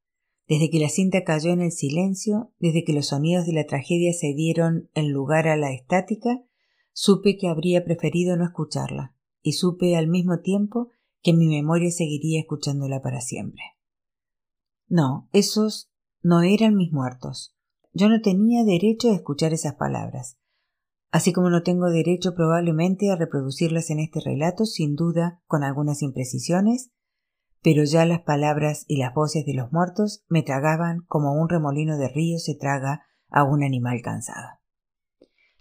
Desde 0.49 0.71
que 0.71 0.79
la 0.79 0.89
cinta 0.89 1.25
cayó 1.25 1.51
en 1.51 1.61
el 1.61 1.73
silencio, 1.73 2.53
desde 2.61 2.85
que 2.85 2.93
los 2.93 3.07
sonidos 3.07 3.47
de 3.47 3.53
la 3.53 3.67
tragedia 3.67 4.13
se 4.13 4.33
dieron 4.33 4.89
en 4.95 5.11
lugar 5.11 5.49
a 5.49 5.57
la 5.57 5.73
estática, 5.73 6.45
supe 6.93 7.37
que 7.37 7.49
habría 7.49 7.85
preferido 7.85 8.37
no 8.37 8.45
escucharla, 8.45 9.15
y 9.43 9.53
supe 9.53 9.97
al 9.97 10.07
mismo 10.07 10.41
tiempo 10.41 10.91
que 11.23 11.33
mi 11.33 11.49
memoria 11.49 11.91
seguiría 11.91 12.41
escuchándola 12.41 13.03
para 13.03 13.21
siempre. 13.21 13.63
No, 14.89 15.29
esos 15.33 15.91
no 16.23 16.43
eran 16.43 16.77
mis 16.77 16.93
muertos. 16.93 17.57
Yo 17.93 18.09
no 18.09 18.21
tenía 18.21 18.63
derecho 18.65 19.11
a 19.11 19.15
escuchar 19.15 19.53
esas 19.53 19.75
palabras, 19.75 20.39
así 21.11 21.33
como 21.33 21.51
no 21.51 21.63
tengo 21.63 21.91
derecho 21.91 22.35
probablemente 22.35 23.11
a 23.11 23.17
reproducirlas 23.17 23.91
en 23.91 23.99
este 23.99 24.21
relato, 24.21 24.65
sin 24.65 24.95
duda 24.95 25.43
con 25.47 25.65
algunas 25.65 26.03
imprecisiones, 26.03 26.93
pero 27.63 27.85
ya 27.85 28.05
las 28.05 28.23
palabras 28.23 28.85
y 28.87 28.99
las 28.99 29.15
voces 29.15 29.45
de 29.45 29.55
los 29.55 29.73
muertos 29.73 30.25
me 30.29 30.43
tragaban 30.43 31.01
como 31.09 31.33
un 31.33 31.49
remolino 31.49 31.99
de 31.99 32.09
río 32.09 32.39
se 32.39 32.55
traga 32.55 33.03
a 33.29 33.45
un 33.45 33.65
animal 33.65 34.01
cansado. 34.03 34.49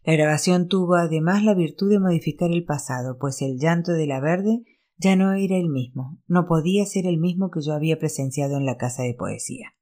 La 0.03 0.13
grabación 0.13 0.67
tuvo 0.67 0.95
además 0.95 1.43
la 1.43 1.55
virtud 1.55 1.89
de 1.89 1.99
modificar 1.99 2.51
el 2.51 2.63
pasado, 2.63 3.17
pues 3.19 3.41
el 3.41 3.57
llanto 3.57 3.93
de 3.93 4.05
la 4.05 4.19
verde 4.19 4.63
ya 4.97 5.15
no 5.15 5.33
era 5.33 5.57
el 5.57 5.69
mismo, 5.69 6.19
no 6.27 6.45
podía 6.45 6.85
ser 6.85 7.07
el 7.07 7.17
mismo 7.17 7.49
que 7.49 7.61
yo 7.61 7.73
había 7.73 7.97
presenciado 7.97 8.57
en 8.57 8.65
la 8.65 8.77
casa 8.77 9.03
de 9.03 9.15
poesía. 9.15 9.73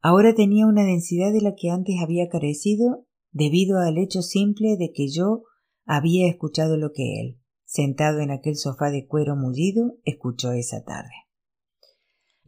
Ahora 0.00 0.34
tenía 0.34 0.66
una 0.66 0.84
densidad 0.84 1.32
de 1.32 1.40
la 1.40 1.54
que 1.56 1.70
antes 1.70 1.96
había 2.00 2.28
carecido 2.28 3.06
debido 3.32 3.80
al 3.80 3.98
hecho 3.98 4.22
simple 4.22 4.76
de 4.76 4.92
que 4.92 5.08
yo 5.08 5.42
había 5.84 6.28
escuchado 6.28 6.76
lo 6.76 6.92
que 6.92 7.20
él, 7.20 7.40
sentado 7.64 8.20
en 8.20 8.30
aquel 8.30 8.56
sofá 8.56 8.90
de 8.90 9.06
cuero 9.06 9.34
mullido, 9.34 9.96
escuchó 10.04 10.52
esa 10.52 10.84
tarde. 10.84 11.27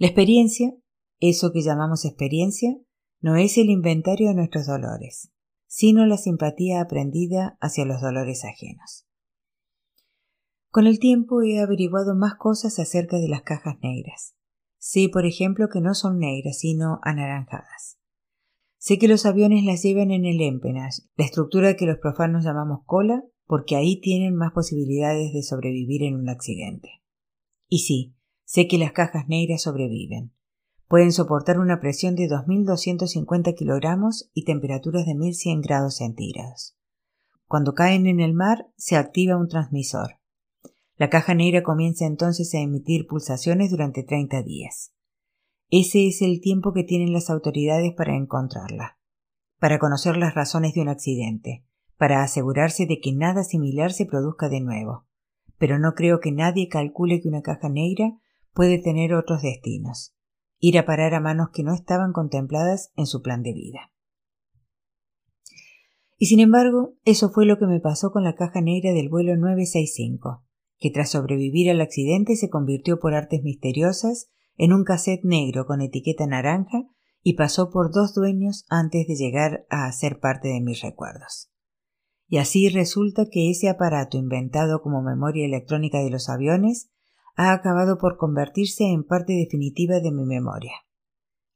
La 0.00 0.06
experiencia, 0.06 0.72
eso 1.18 1.52
que 1.52 1.60
llamamos 1.60 2.06
experiencia, 2.06 2.74
no 3.20 3.36
es 3.36 3.58
el 3.58 3.68
inventario 3.68 4.28
de 4.28 4.34
nuestros 4.34 4.66
dolores, 4.66 5.30
sino 5.66 6.06
la 6.06 6.16
simpatía 6.16 6.80
aprendida 6.80 7.58
hacia 7.60 7.84
los 7.84 8.00
dolores 8.00 8.46
ajenos. 8.46 9.06
Con 10.70 10.86
el 10.86 11.00
tiempo 11.00 11.42
he 11.42 11.60
averiguado 11.60 12.14
más 12.14 12.36
cosas 12.36 12.78
acerca 12.78 13.18
de 13.18 13.28
las 13.28 13.42
cajas 13.42 13.76
negras. 13.82 14.34
Sé, 14.78 15.10
por 15.12 15.26
ejemplo, 15.26 15.68
que 15.68 15.82
no 15.82 15.92
son 15.92 16.18
negras, 16.18 16.60
sino 16.60 17.00
anaranjadas. 17.02 17.98
Sé 18.78 18.98
que 18.98 19.06
los 19.06 19.26
aviones 19.26 19.66
las 19.66 19.82
llevan 19.82 20.12
en 20.12 20.24
el 20.24 20.40
empennage, 20.40 21.02
la 21.16 21.26
estructura 21.26 21.76
que 21.76 21.84
los 21.84 21.98
profanos 21.98 22.42
llamamos 22.42 22.86
cola, 22.86 23.22
porque 23.44 23.76
ahí 23.76 24.00
tienen 24.00 24.34
más 24.34 24.52
posibilidades 24.52 25.34
de 25.34 25.42
sobrevivir 25.42 26.04
en 26.04 26.14
un 26.14 26.30
accidente. 26.30 26.88
Y 27.68 27.80
sí, 27.80 28.14
sé 28.50 28.66
que 28.66 28.78
las 28.78 28.90
cajas 28.90 29.28
negras 29.28 29.62
sobreviven. 29.62 30.32
Pueden 30.88 31.12
soportar 31.12 31.60
una 31.60 31.78
presión 31.78 32.16
de 32.16 32.24
2.250 32.24 33.54
kilogramos 33.54 34.28
y 34.34 34.44
temperaturas 34.44 35.06
de 35.06 35.12
1.100 35.12 35.62
grados 35.62 35.98
centígrados. 35.98 36.76
Cuando 37.46 37.74
caen 37.74 38.08
en 38.08 38.18
el 38.18 38.34
mar, 38.34 38.66
se 38.76 38.96
activa 38.96 39.36
un 39.36 39.46
transmisor. 39.46 40.18
La 40.96 41.08
caja 41.10 41.32
negra 41.32 41.62
comienza 41.62 42.06
entonces 42.06 42.52
a 42.56 42.58
emitir 42.58 43.06
pulsaciones 43.06 43.70
durante 43.70 44.02
30 44.02 44.42
días. 44.42 44.92
Ese 45.68 46.08
es 46.08 46.20
el 46.20 46.40
tiempo 46.40 46.72
que 46.72 46.82
tienen 46.82 47.12
las 47.12 47.30
autoridades 47.30 47.92
para 47.96 48.16
encontrarla, 48.16 48.98
para 49.60 49.78
conocer 49.78 50.16
las 50.16 50.34
razones 50.34 50.74
de 50.74 50.80
un 50.80 50.88
accidente, 50.88 51.64
para 51.96 52.24
asegurarse 52.24 52.86
de 52.86 52.98
que 52.98 53.12
nada 53.12 53.44
similar 53.44 53.92
se 53.92 54.06
produzca 54.06 54.48
de 54.48 54.60
nuevo. 54.60 55.06
Pero 55.56 55.78
no 55.78 55.94
creo 55.94 56.18
que 56.18 56.32
nadie 56.32 56.66
calcule 56.66 57.20
que 57.20 57.28
una 57.28 57.42
caja 57.42 57.68
negra 57.68 58.18
puede 58.52 58.78
tener 58.78 59.14
otros 59.14 59.42
destinos, 59.42 60.14
ir 60.58 60.78
a 60.78 60.86
parar 60.86 61.14
a 61.14 61.20
manos 61.20 61.48
que 61.52 61.62
no 61.62 61.74
estaban 61.74 62.12
contempladas 62.12 62.92
en 62.96 63.06
su 63.06 63.22
plan 63.22 63.42
de 63.42 63.52
vida. 63.52 63.92
Y 66.18 66.26
sin 66.26 66.40
embargo, 66.40 66.94
eso 67.04 67.30
fue 67.30 67.46
lo 67.46 67.58
que 67.58 67.66
me 67.66 67.80
pasó 67.80 68.10
con 68.10 68.24
la 68.24 68.34
caja 68.34 68.60
negra 68.60 68.92
del 68.92 69.08
vuelo 69.08 69.36
965, 69.36 70.44
que 70.78 70.90
tras 70.90 71.10
sobrevivir 71.10 71.70
al 71.70 71.80
accidente 71.80 72.36
se 72.36 72.50
convirtió 72.50 73.00
por 73.00 73.14
artes 73.14 73.42
misteriosas 73.42 74.30
en 74.56 74.74
un 74.74 74.84
cassette 74.84 75.24
negro 75.24 75.64
con 75.64 75.80
etiqueta 75.80 76.26
naranja 76.26 76.84
y 77.22 77.34
pasó 77.34 77.70
por 77.70 77.92
dos 77.92 78.14
dueños 78.14 78.66
antes 78.68 79.06
de 79.06 79.14
llegar 79.14 79.66
a 79.70 79.90
ser 79.92 80.20
parte 80.20 80.48
de 80.48 80.60
mis 80.60 80.82
recuerdos. 80.82 81.50
Y 82.28 82.36
así 82.36 82.68
resulta 82.68 83.26
que 83.30 83.50
ese 83.50 83.68
aparato 83.68 84.18
inventado 84.18 84.82
como 84.82 85.02
memoria 85.02 85.46
electrónica 85.46 85.98
de 85.98 86.10
los 86.10 86.28
aviones 86.28 86.90
ha 87.36 87.52
acabado 87.52 87.98
por 87.98 88.16
convertirse 88.16 88.84
en 88.84 89.04
parte 89.04 89.32
definitiva 89.32 90.00
de 90.00 90.12
mi 90.12 90.24
memoria. 90.24 90.72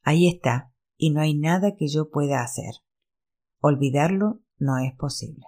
Ahí 0.02 0.28
está, 0.28 0.72
y 0.96 1.10
no 1.10 1.20
hay 1.20 1.34
nada 1.34 1.76
que 1.76 1.88
yo 1.88 2.10
pueda 2.10 2.42
hacer. 2.42 2.74
Olvidarlo 3.60 4.40
no 4.58 4.78
es 4.78 4.94
posible. 4.96 5.44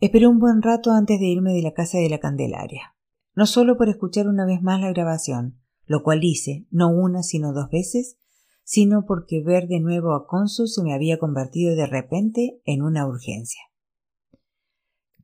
Esperé 0.00 0.26
un 0.26 0.38
buen 0.38 0.62
rato 0.62 0.92
antes 0.92 1.18
de 1.18 1.26
irme 1.26 1.52
de 1.52 1.62
la 1.62 1.72
casa 1.72 1.98
de 1.98 2.08
la 2.08 2.18
Candelaria 2.18 2.94
no 3.38 3.46
solo 3.46 3.76
por 3.76 3.88
escuchar 3.88 4.26
una 4.26 4.44
vez 4.44 4.62
más 4.62 4.80
la 4.80 4.90
grabación, 4.90 5.60
lo 5.86 6.02
cual 6.02 6.24
hice, 6.24 6.66
no 6.72 6.90
una 6.90 7.22
sino 7.22 7.52
dos 7.52 7.70
veces, 7.70 8.18
sino 8.64 9.04
porque 9.06 9.40
ver 9.44 9.68
de 9.68 9.78
nuevo 9.78 10.12
a 10.12 10.26
Consu 10.26 10.66
se 10.66 10.82
me 10.82 10.92
había 10.92 11.20
convertido 11.20 11.76
de 11.76 11.86
repente 11.86 12.60
en 12.64 12.82
una 12.82 13.06
urgencia. 13.06 13.60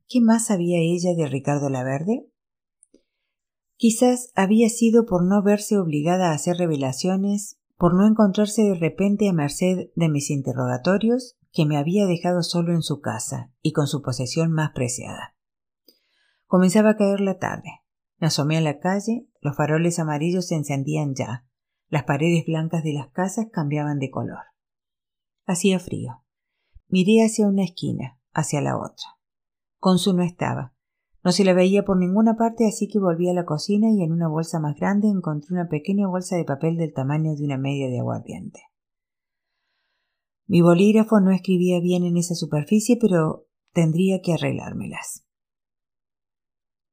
¿Qué 0.06 0.20
más 0.20 0.46
sabía 0.46 0.78
ella 0.78 1.12
de 1.16 1.26
Ricardo 1.26 1.68
Laverde? 1.68 2.30
Quizás 3.76 4.30
había 4.34 4.68
sido 4.68 5.04
por 5.04 5.24
no 5.24 5.42
verse 5.42 5.78
obligada 5.78 6.30
a 6.30 6.34
hacer 6.34 6.56
revelaciones, 6.56 7.58
por 7.76 7.94
no 7.94 8.06
encontrarse 8.06 8.62
de 8.62 8.74
repente 8.74 9.28
a 9.28 9.32
merced 9.32 9.90
de 9.96 10.08
mis 10.08 10.30
interrogatorios, 10.30 11.36
que 11.52 11.66
me 11.66 11.76
había 11.76 12.06
dejado 12.06 12.42
solo 12.42 12.72
en 12.72 12.82
su 12.82 13.00
casa 13.00 13.52
y 13.62 13.72
con 13.72 13.86
su 13.86 14.02
posesión 14.02 14.50
más 14.50 14.72
preciada. 14.72 15.36
Comenzaba 16.46 16.90
a 16.90 16.96
caer 16.96 17.20
la 17.20 17.38
tarde. 17.38 17.70
Me 18.18 18.28
asomé 18.28 18.56
a 18.56 18.60
la 18.60 18.78
calle, 18.78 19.28
los 19.40 19.56
faroles 19.56 19.98
amarillos 19.98 20.48
se 20.48 20.54
encendían 20.54 21.14
ya, 21.14 21.46
las 21.88 22.04
paredes 22.04 22.44
blancas 22.46 22.82
de 22.82 22.92
las 22.92 23.10
casas 23.10 23.46
cambiaban 23.52 23.98
de 23.98 24.10
color. 24.10 24.44
Hacía 25.46 25.78
frío. 25.78 26.24
Miré 26.88 27.24
hacia 27.24 27.46
una 27.46 27.64
esquina, 27.64 28.18
hacia 28.32 28.60
la 28.60 28.76
otra. 28.76 29.18
Consu 29.78 30.12
no 30.12 30.22
estaba. 30.22 30.73
No 31.24 31.32
se 31.32 31.42
la 31.42 31.54
veía 31.54 31.86
por 31.86 31.96
ninguna 31.96 32.36
parte, 32.36 32.66
así 32.66 32.86
que 32.86 32.98
volví 32.98 33.30
a 33.30 33.34
la 33.34 33.46
cocina 33.46 33.90
y 33.90 34.02
en 34.02 34.12
una 34.12 34.28
bolsa 34.28 34.60
más 34.60 34.76
grande 34.76 35.08
encontré 35.08 35.54
una 35.54 35.68
pequeña 35.68 36.06
bolsa 36.06 36.36
de 36.36 36.44
papel 36.44 36.76
del 36.76 36.92
tamaño 36.92 37.34
de 37.34 37.44
una 37.44 37.56
media 37.56 37.88
de 37.88 37.98
aguardiente. 37.98 38.60
Mi 40.46 40.60
bolígrafo 40.60 41.20
no 41.20 41.30
escribía 41.30 41.80
bien 41.80 42.04
en 42.04 42.18
esa 42.18 42.34
superficie, 42.34 42.98
pero 43.00 43.46
tendría 43.72 44.20
que 44.20 44.34
arreglármelas. 44.34 45.26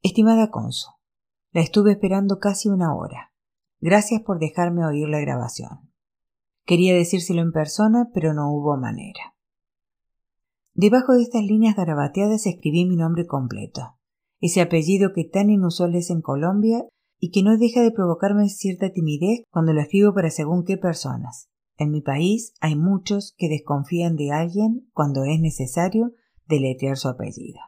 Estimada 0.01 0.49
Consu, 0.49 0.89
la 1.51 1.59
estuve 1.59 1.91
esperando 1.91 2.39
casi 2.39 2.69
una 2.69 2.95
hora. 2.95 3.33
Gracias 3.81 4.21
por 4.21 4.39
dejarme 4.39 4.85
oír 4.85 5.09
la 5.09 5.19
grabación. 5.19 5.91
Quería 6.65 6.95
decírselo 6.95 7.41
en 7.41 7.51
persona, 7.51 8.09
pero 8.13 8.33
no 8.33 8.49
hubo 8.53 8.77
manera. 8.77 9.35
Debajo 10.73 11.13
de 11.13 11.23
estas 11.23 11.43
líneas 11.43 11.75
garabateadas 11.75 12.45
escribí 12.45 12.85
mi 12.85 12.95
nombre 12.95 13.27
completo, 13.27 13.97
ese 14.41 14.59
apellido 14.59 15.13
que 15.13 15.23
tan 15.23 15.49
inusual 15.49 15.95
es 15.95 16.09
en 16.09 16.21
Colombia 16.21 16.85
y 17.19 17.29
que 17.29 17.43
no 17.43 17.57
deja 17.57 17.81
de 17.81 17.91
provocarme 17.91 18.49
cierta 18.49 18.91
timidez 18.91 19.43
cuando 19.51 19.71
lo 19.71 19.81
escribo 19.81 20.13
para 20.13 20.31
según 20.31 20.65
qué 20.65 20.77
personas. 20.77 21.47
En 21.77 21.91
mi 21.91 22.01
país 22.01 22.53
hay 22.59 22.75
muchos 22.75 23.35
que 23.37 23.47
desconfían 23.47 24.15
de 24.15 24.31
alguien 24.31 24.89
cuando 24.93 25.23
es 25.23 25.39
necesario 25.39 26.11
deletrear 26.47 26.97
su 26.97 27.07
apellido. 27.07 27.59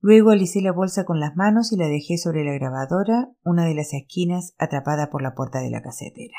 Luego 0.00 0.30
alicé 0.30 0.60
la 0.60 0.72
bolsa 0.72 1.04
con 1.04 1.18
las 1.18 1.34
manos 1.34 1.72
y 1.72 1.76
la 1.76 1.88
dejé 1.88 2.16
sobre 2.16 2.44
la 2.44 2.52
grabadora, 2.52 3.32
una 3.42 3.66
de 3.66 3.74
las 3.74 3.92
esquinas 3.92 4.54
atrapada 4.56 5.10
por 5.10 5.20
la 5.20 5.34
puerta 5.34 5.60
de 5.60 5.70
la 5.70 5.82
casetera. 5.82 6.36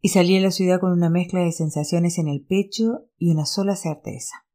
Y 0.00 0.10
salí 0.10 0.36
a 0.36 0.40
la 0.40 0.52
ciudad 0.52 0.78
con 0.78 0.92
una 0.92 1.10
mezcla 1.10 1.40
de 1.40 1.50
sensaciones 1.50 2.18
en 2.18 2.28
el 2.28 2.44
pecho 2.44 3.08
y 3.16 3.32
una 3.32 3.46
sola 3.46 3.74
certeza. 3.74 4.47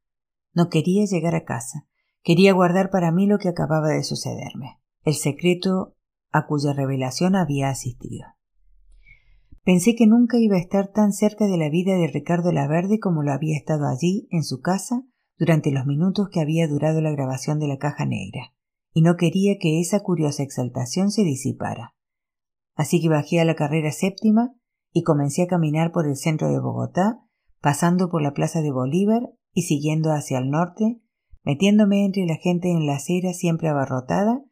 No 0.54 0.70
quería 0.70 1.06
llegar 1.06 1.36
a 1.36 1.46
casa, 1.46 1.88
quería 2.22 2.54
guardar 2.54 2.89
para 2.89 3.12
mí 3.12 3.28
lo 3.28 3.39
que 3.39 3.50
acababa 3.50 3.89
de 3.89 4.04
sucederme, 4.04 4.80
el 5.04 5.16
secreto 5.16 5.96
a 6.32 6.46
cuya 6.46 6.74
revelación 6.74 7.36
había 7.36 7.70
asistido. 7.70 8.26
Pensé 9.63 9.96
que 9.96 10.08
nunca 10.08 10.38
iba 10.39 10.58
a 10.58 10.60
estar 10.60 10.92
tan 10.92 11.13
cerca 11.13 11.46
de 11.46 11.58
la 11.58 11.70
vida 11.70 11.96
de 11.96 12.08
Ricardo 12.08 12.52
Laverde 12.52 13.00
como 13.00 13.24
lo 13.24 13.32
había 13.32 13.58
estado 13.58 13.88
allí, 13.88 14.28
en 14.30 14.44
su 14.44 14.60
casa, 14.60 15.04
durante 15.38 15.72
los 15.72 15.86
minutos 15.86 16.28
que 16.30 16.42
había 16.42 16.68
durado 16.68 17.02
la 17.02 17.12
grabación 17.12 17.60
de 17.60 17.68
la 17.68 17.78
caja 17.78 18.06
negra, 18.06 18.54
y 18.94 19.02
no 19.02 19.16
quería 19.16 19.58
que 19.60 19.80
esa 19.80 20.02
curiosa 20.02 20.44
exaltación 20.44 21.12
se 21.12 21.24
disipara. 21.24 21.96
Así 22.76 23.02
que 23.02 23.10
bajé 23.10 23.39
a 23.39 23.46
la 23.46 23.56
carrera 23.56 23.92
séptima 23.92 24.54
y 24.92 25.04
comencé 25.04 25.44
a 25.44 25.48
caminar 25.48 25.92
por 25.92 26.08
el 26.08 26.18
centro 26.18 26.50
de 26.50 26.60
Bogotá, 26.60 27.22
pasando 27.62 28.10
por 28.10 28.22
la 28.22 28.34
plaza 28.34 28.62
de 28.62 28.72
Bolívar 28.72 29.32
y 29.54 29.63
siguiendo 29.63 30.12
hacia 30.12 30.39
el 30.39 30.50
norte, 30.50 31.02
metiéndome 31.44 32.06
entre 32.06 32.26
la 32.26 32.36
gente 32.36 32.72
en 32.72 32.86
la 32.86 32.96
acera 32.96 33.34
siempre 33.34 33.70
abarrotada 33.70 34.44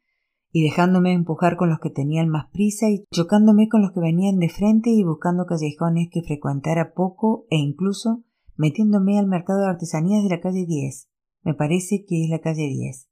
y 0.51 0.63
dejándome 0.63 1.13
empujar 1.13 1.55
con 1.55 1.69
los 1.69 1.79
que 1.79 1.89
tenían 1.89 2.29
más 2.29 2.47
prisa 2.51 2.89
y 2.89 3.05
chocándome 3.11 3.69
con 3.69 3.81
los 3.81 3.91
que 3.93 4.01
venían 4.01 4.37
de 4.39 4.49
frente 4.49 4.89
y 4.89 5.03
buscando 5.03 5.45
callejones 5.45 6.09
que 6.11 6.21
frecuentara 6.21 6.93
poco 6.93 7.45
e 7.49 7.57
incluso 7.57 8.23
metiéndome 8.55 9.17
al 9.17 9.27
mercado 9.27 9.61
de 9.61 9.67
artesanías 9.67 10.23
de 10.23 10.29
la 10.29 10.41
calle 10.41 10.65
10. 10.67 11.09
Me 11.43 11.53
parece 11.53 12.05
que 12.05 12.25
es 12.25 12.29
la 12.29 12.39
calle 12.39 12.67
10. 12.67 13.07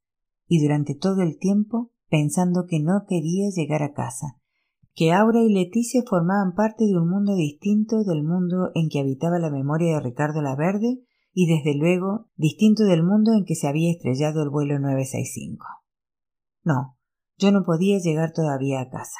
Y 0.47 0.61
durante 0.61 0.95
todo 0.95 1.21
el 1.21 1.37
tiempo 1.39 1.91
pensando 2.09 2.65
que 2.67 2.79
no 2.79 3.05
quería 3.07 3.49
llegar 3.55 3.83
a 3.83 3.93
casa, 3.93 4.39
que 4.95 5.13
Aura 5.13 5.41
y 5.41 5.53
Leticia 5.53 6.01
formaban 6.05 6.55
parte 6.55 6.85
de 6.85 6.97
un 6.97 7.09
mundo 7.09 7.35
distinto 7.35 8.03
del 8.03 8.23
mundo 8.23 8.71
en 8.73 8.89
que 8.89 8.99
habitaba 8.99 9.39
la 9.39 9.51
memoria 9.51 9.93
de 9.93 10.01
Ricardo 10.01 10.41
Laverde 10.41 11.03
y 11.33 11.47
desde 11.47 11.77
luego 11.77 12.27
distinto 12.35 12.83
del 12.83 13.03
mundo 13.03 13.33
en 13.33 13.45
que 13.45 13.55
se 13.55 13.67
había 13.67 13.91
estrellado 13.91 14.43
el 14.43 14.49
vuelo 14.49 14.79
965. 14.79 15.65
No, 16.63 16.97
yo 17.37 17.51
no 17.51 17.63
podía 17.63 17.99
llegar 17.99 18.33
todavía 18.33 18.81
a 18.81 18.89
casa. 18.89 19.19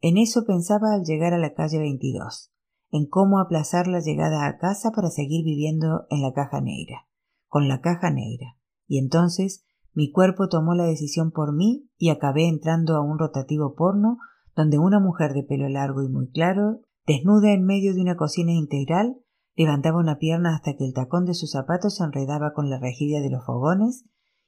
En 0.00 0.16
eso 0.16 0.44
pensaba 0.44 0.94
al 0.94 1.04
llegar 1.04 1.34
a 1.34 1.38
la 1.38 1.54
calle 1.54 1.78
22, 1.78 2.52
en 2.90 3.06
cómo 3.06 3.40
aplazar 3.40 3.86
la 3.86 4.00
llegada 4.00 4.46
a 4.46 4.58
casa 4.58 4.90
para 4.90 5.10
seguir 5.10 5.44
viviendo 5.44 6.06
en 6.10 6.22
la 6.22 6.32
caja 6.32 6.60
negra, 6.60 7.06
con 7.46 7.68
la 7.68 7.80
caja 7.80 8.10
negra, 8.10 8.56
y 8.86 8.98
entonces 8.98 9.64
mi 9.92 10.12
cuerpo 10.12 10.48
tomó 10.48 10.74
la 10.74 10.84
decisión 10.84 11.32
por 11.32 11.54
mí 11.54 11.88
y 11.96 12.10
acabé 12.10 12.46
entrando 12.46 12.94
a 12.94 13.02
un 13.02 13.18
rotativo 13.18 13.74
porno 13.74 14.18
donde 14.54 14.78
una 14.78 15.00
mujer 15.00 15.32
de 15.34 15.42
pelo 15.42 15.68
largo 15.68 16.02
y 16.02 16.08
muy 16.08 16.30
claro, 16.30 16.80
desnuda 17.06 17.52
en 17.52 17.64
medio 17.64 17.94
de 17.94 18.00
una 18.00 18.16
cocina 18.16 18.52
integral, 18.52 19.16
levantaba 19.58 19.98
una 19.98 20.18
pierna 20.18 20.54
hasta 20.54 20.76
que 20.76 20.84
el 20.84 20.94
tacón 20.94 21.24
de 21.26 21.34
sus 21.34 21.50
zapatos 21.50 21.96
se 21.96 22.04
enredaba 22.04 22.52
con 22.54 22.70
la 22.70 22.78
rejilla 22.78 23.20
de 23.20 23.28
los 23.28 23.44
fogones 23.44 24.04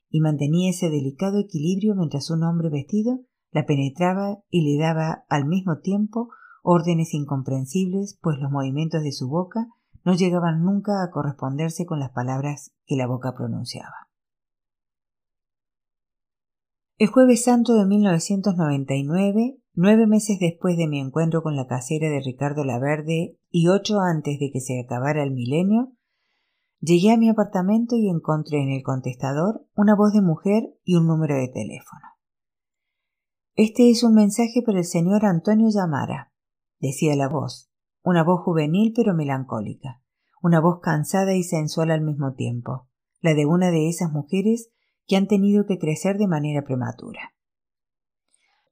y 0.09 0.21
mantenía 0.21 0.71
ese 0.71 0.89
delicado 0.89 1.41
equilibrio 1.41 1.97
mientras 1.97 2.31
un 2.31 2.45
hombre 2.45 2.71
vestido 2.71 3.21
la 3.51 3.67
penetraba 3.67 4.39
y 4.49 4.63
le 4.63 4.81
daba 4.81 5.25
al 5.29 5.47
mismo 5.47 5.81
tiempo 5.81 6.29
órdenes 6.63 7.13
incomprensibles, 7.13 8.19
pues 8.23 8.39
los 8.39 8.53
movimientos 8.53 9.03
de 9.03 9.11
su 9.11 9.29
boca 9.29 9.67
no 10.05 10.15
llegaban 10.15 10.63
nunca 10.63 11.03
a 11.03 11.11
corresponderse 11.11 11.87
con 11.87 11.99
las 11.99 12.11
palabras 12.11 12.73
que 12.87 12.95
la 12.95 13.09
boca 13.09 13.35
pronunciaba. 13.35 14.09
El 16.99 17.09
jueves 17.09 17.43
santo 17.43 17.75
de 17.75 17.87
1999, 17.87 19.60
nueve 19.83 20.07
meses 20.07 20.37
después 20.39 20.77
de 20.77 20.87
mi 20.87 21.01
encuentro 21.01 21.43
con 21.43 21.57
la 21.57 21.67
casera 21.67 22.11
de 22.11 22.21
Ricardo 22.21 22.65
Laverde 22.65 23.39
y 23.49 23.69
ocho 23.69 23.99
antes 24.01 24.39
de 24.39 24.51
que 24.53 24.61
se 24.61 24.79
acabara 24.79 25.23
el 25.23 25.31
milenio, 25.31 25.95
llegué 26.81 27.13
a 27.13 27.17
mi 27.17 27.31
apartamento 27.31 27.97
y 27.97 28.11
encontré 28.11 28.63
en 28.63 28.69
el 28.73 28.83
contestador 28.83 29.67
una 29.75 29.97
voz 29.97 30.13
de 30.13 30.21
mujer 30.21 30.65
y 30.85 30.97
un 30.97 31.07
número 31.07 31.35
de 31.35 31.49
teléfono. 31.49 32.03
Este 33.55 33.89
es 33.89 34.05
un 34.05 34.13
mensaje 34.13 34.61
para 34.67 34.81
el 34.81 34.85
señor 34.85 35.25
Antonio 35.25 35.69
Llamara, 35.71 36.31
decía 36.79 37.17
la 37.17 37.31
voz, 37.31 37.73
una 38.03 38.23
voz 38.23 38.43
juvenil 38.45 38.93
pero 38.95 39.15
melancólica, 39.15 40.03
una 40.43 40.61
voz 40.61 40.81
cansada 40.83 41.35
y 41.35 41.43
sensual 41.43 41.91
al 41.91 42.03
mismo 42.03 42.35
tiempo, 42.35 42.87
la 43.21 43.33
de 43.33 43.47
una 43.47 43.71
de 43.71 43.89
esas 43.89 44.13
mujeres 44.13 44.71
que 45.07 45.17
han 45.17 45.27
tenido 45.27 45.65
que 45.65 45.79
crecer 45.79 46.19
de 46.19 46.29
manera 46.29 46.65
prematura. 46.65 47.33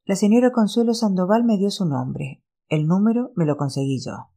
La 0.08 0.16
señora 0.16 0.52
Consuelo 0.52 0.94
Sandoval 0.94 1.44
me 1.44 1.58
dio 1.58 1.70
su 1.70 1.84
nombre. 1.84 2.42
El 2.68 2.86
número 2.86 3.30
me 3.36 3.44
lo 3.44 3.58
conseguí 3.58 4.00
yo. 4.02 4.30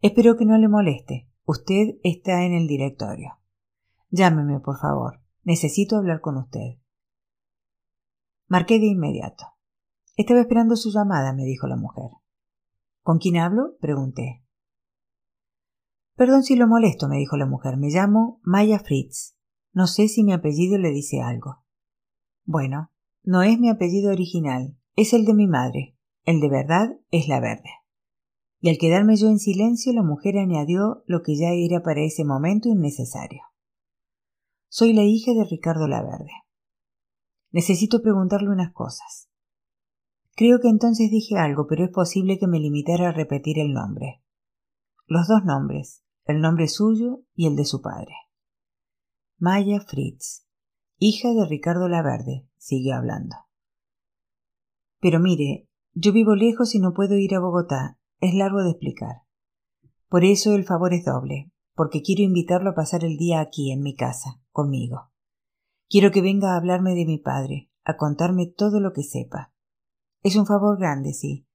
Espero 0.00 0.36
que 0.36 0.44
no 0.44 0.56
le 0.58 0.68
moleste. 0.68 1.28
Usted 1.44 1.96
está 2.04 2.44
en 2.44 2.52
el 2.52 2.68
directorio. 2.68 3.32
Llámeme, 4.10 4.60
por 4.60 4.78
favor. 4.78 5.20
Necesito 5.42 5.96
hablar 5.96 6.20
con 6.20 6.36
usted. 6.36 6.78
Marqué 8.46 8.78
de 8.78 8.86
inmediato. 8.86 9.44
Estaba 10.14 10.40
esperando 10.40 10.76
su 10.76 10.92
llamada, 10.92 11.32
me 11.32 11.46
dijo 11.46 11.66
la 11.66 11.76
mujer. 11.76 12.10
¿Con 13.02 13.18
quién 13.18 13.38
hablo? 13.38 13.76
pregunté. 13.80 14.44
Perdón 16.14 16.44
si 16.44 16.54
lo 16.54 16.68
molesto, 16.68 17.08
me 17.08 17.16
dijo 17.16 17.36
la 17.36 17.46
mujer. 17.46 17.76
Me 17.76 17.88
llamo 17.88 18.38
Maya 18.44 18.78
Fritz. 18.78 19.36
No 19.72 19.88
sé 19.88 20.06
si 20.06 20.22
mi 20.22 20.32
apellido 20.32 20.78
le 20.78 20.90
dice 20.90 21.22
algo. 21.22 21.64
Bueno, 22.44 22.92
no 23.24 23.42
es 23.42 23.58
mi 23.58 23.68
apellido 23.68 24.12
original, 24.12 24.76
es 24.96 25.12
el 25.12 25.24
de 25.24 25.34
mi 25.34 25.46
madre. 25.46 25.96
El 26.24 26.40
de 26.40 26.48
verdad 26.48 27.00
es 27.10 27.28
la 27.28 27.40
verde. 27.40 27.70
Y 28.60 28.68
al 28.68 28.78
quedarme 28.78 29.16
yo 29.16 29.28
en 29.28 29.38
silencio, 29.38 29.92
la 29.92 30.02
mujer 30.02 30.38
añadió 30.38 31.02
lo 31.06 31.22
que 31.22 31.36
ya 31.36 31.50
era 31.50 31.82
para 31.82 32.02
ese 32.02 32.24
momento 32.24 32.68
innecesario. 32.68 33.42
Soy 34.68 34.92
la 34.92 35.02
hija 35.02 35.32
de 35.34 35.44
Ricardo 35.44 35.88
Laverde. 35.88 36.30
Necesito 37.50 38.02
preguntarle 38.02 38.50
unas 38.50 38.72
cosas. 38.72 39.28
Creo 40.34 40.60
que 40.60 40.68
entonces 40.68 41.10
dije 41.10 41.36
algo, 41.36 41.66
pero 41.68 41.84
es 41.84 41.90
posible 41.90 42.38
que 42.38 42.46
me 42.46 42.60
limitara 42.60 43.08
a 43.08 43.12
repetir 43.12 43.58
el 43.58 43.72
nombre. 43.72 44.22
Los 45.06 45.26
dos 45.26 45.44
nombres, 45.44 46.04
el 46.24 46.40
nombre 46.40 46.68
suyo 46.68 47.24
y 47.34 47.48
el 47.48 47.56
de 47.56 47.64
su 47.64 47.82
padre. 47.82 48.14
Maya 49.38 49.80
Fritz, 49.80 50.46
hija 50.98 51.30
de 51.34 51.46
Ricardo 51.46 51.88
Laverde, 51.88 52.48
siguió 52.56 52.94
hablando. 52.94 53.36
Pero 55.02 55.18
mire, 55.18 55.68
yo 55.94 56.12
vivo 56.12 56.36
lejos 56.36 56.76
y 56.76 56.78
no 56.78 56.94
puedo 56.94 57.16
ir 57.16 57.34
a 57.34 57.40
Bogotá. 57.40 57.98
Es 58.20 58.34
largo 58.34 58.62
de 58.62 58.70
explicar. 58.70 59.22
Por 60.08 60.24
eso 60.24 60.54
el 60.54 60.62
favor 60.62 60.94
es 60.94 61.04
doble, 61.04 61.50
porque 61.74 62.02
quiero 62.02 62.22
invitarlo 62.22 62.70
a 62.70 62.74
pasar 62.74 63.02
el 63.02 63.16
día 63.16 63.40
aquí, 63.40 63.72
en 63.72 63.82
mi 63.82 63.96
casa, 63.96 64.40
conmigo. 64.52 65.10
Quiero 65.88 66.12
que 66.12 66.22
venga 66.22 66.52
a 66.52 66.56
hablarme 66.56 66.94
de 66.94 67.04
mi 67.04 67.18
padre, 67.18 67.68
a 67.82 67.96
contarme 67.96 68.46
todo 68.46 68.78
lo 68.78 68.92
que 68.92 69.02
sepa. 69.02 69.52
Es 70.22 70.36
un 70.36 70.46
favor 70.46 70.78
grande, 70.78 71.14
sí, 71.14 71.48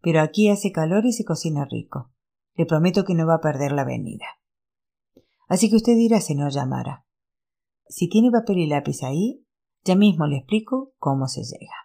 pero 0.00 0.22
aquí 0.22 0.48
hace 0.48 0.72
calor 0.72 1.04
y 1.04 1.12
se 1.12 1.26
cocina 1.26 1.66
rico. 1.70 2.10
Le 2.54 2.64
prometo 2.64 3.04
que 3.04 3.14
no 3.14 3.26
va 3.26 3.34
a 3.34 3.40
perder 3.42 3.72
la 3.72 3.84
venida. 3.84 4.26
Así 5.46 5.68
que 5.68 5.76
usted 5.76 5.94
dirá, 5.94 6.22
señor 6.22 6.52
Llamara. 6.52 7.04
Si 7.86 8.08
tiene 8.08 8.30
papel 8.30 8.60
y 8.60 8.66
lápiz 8.66 9.02
ahí, 9.02 9.44
ya 9.84 9.94
mismo 9.94 10.26
le 10.26 10.38
explico 10.38 10.94
cómo 10.98 11.28
se 11.28 11.42
llega. 11.42 11.83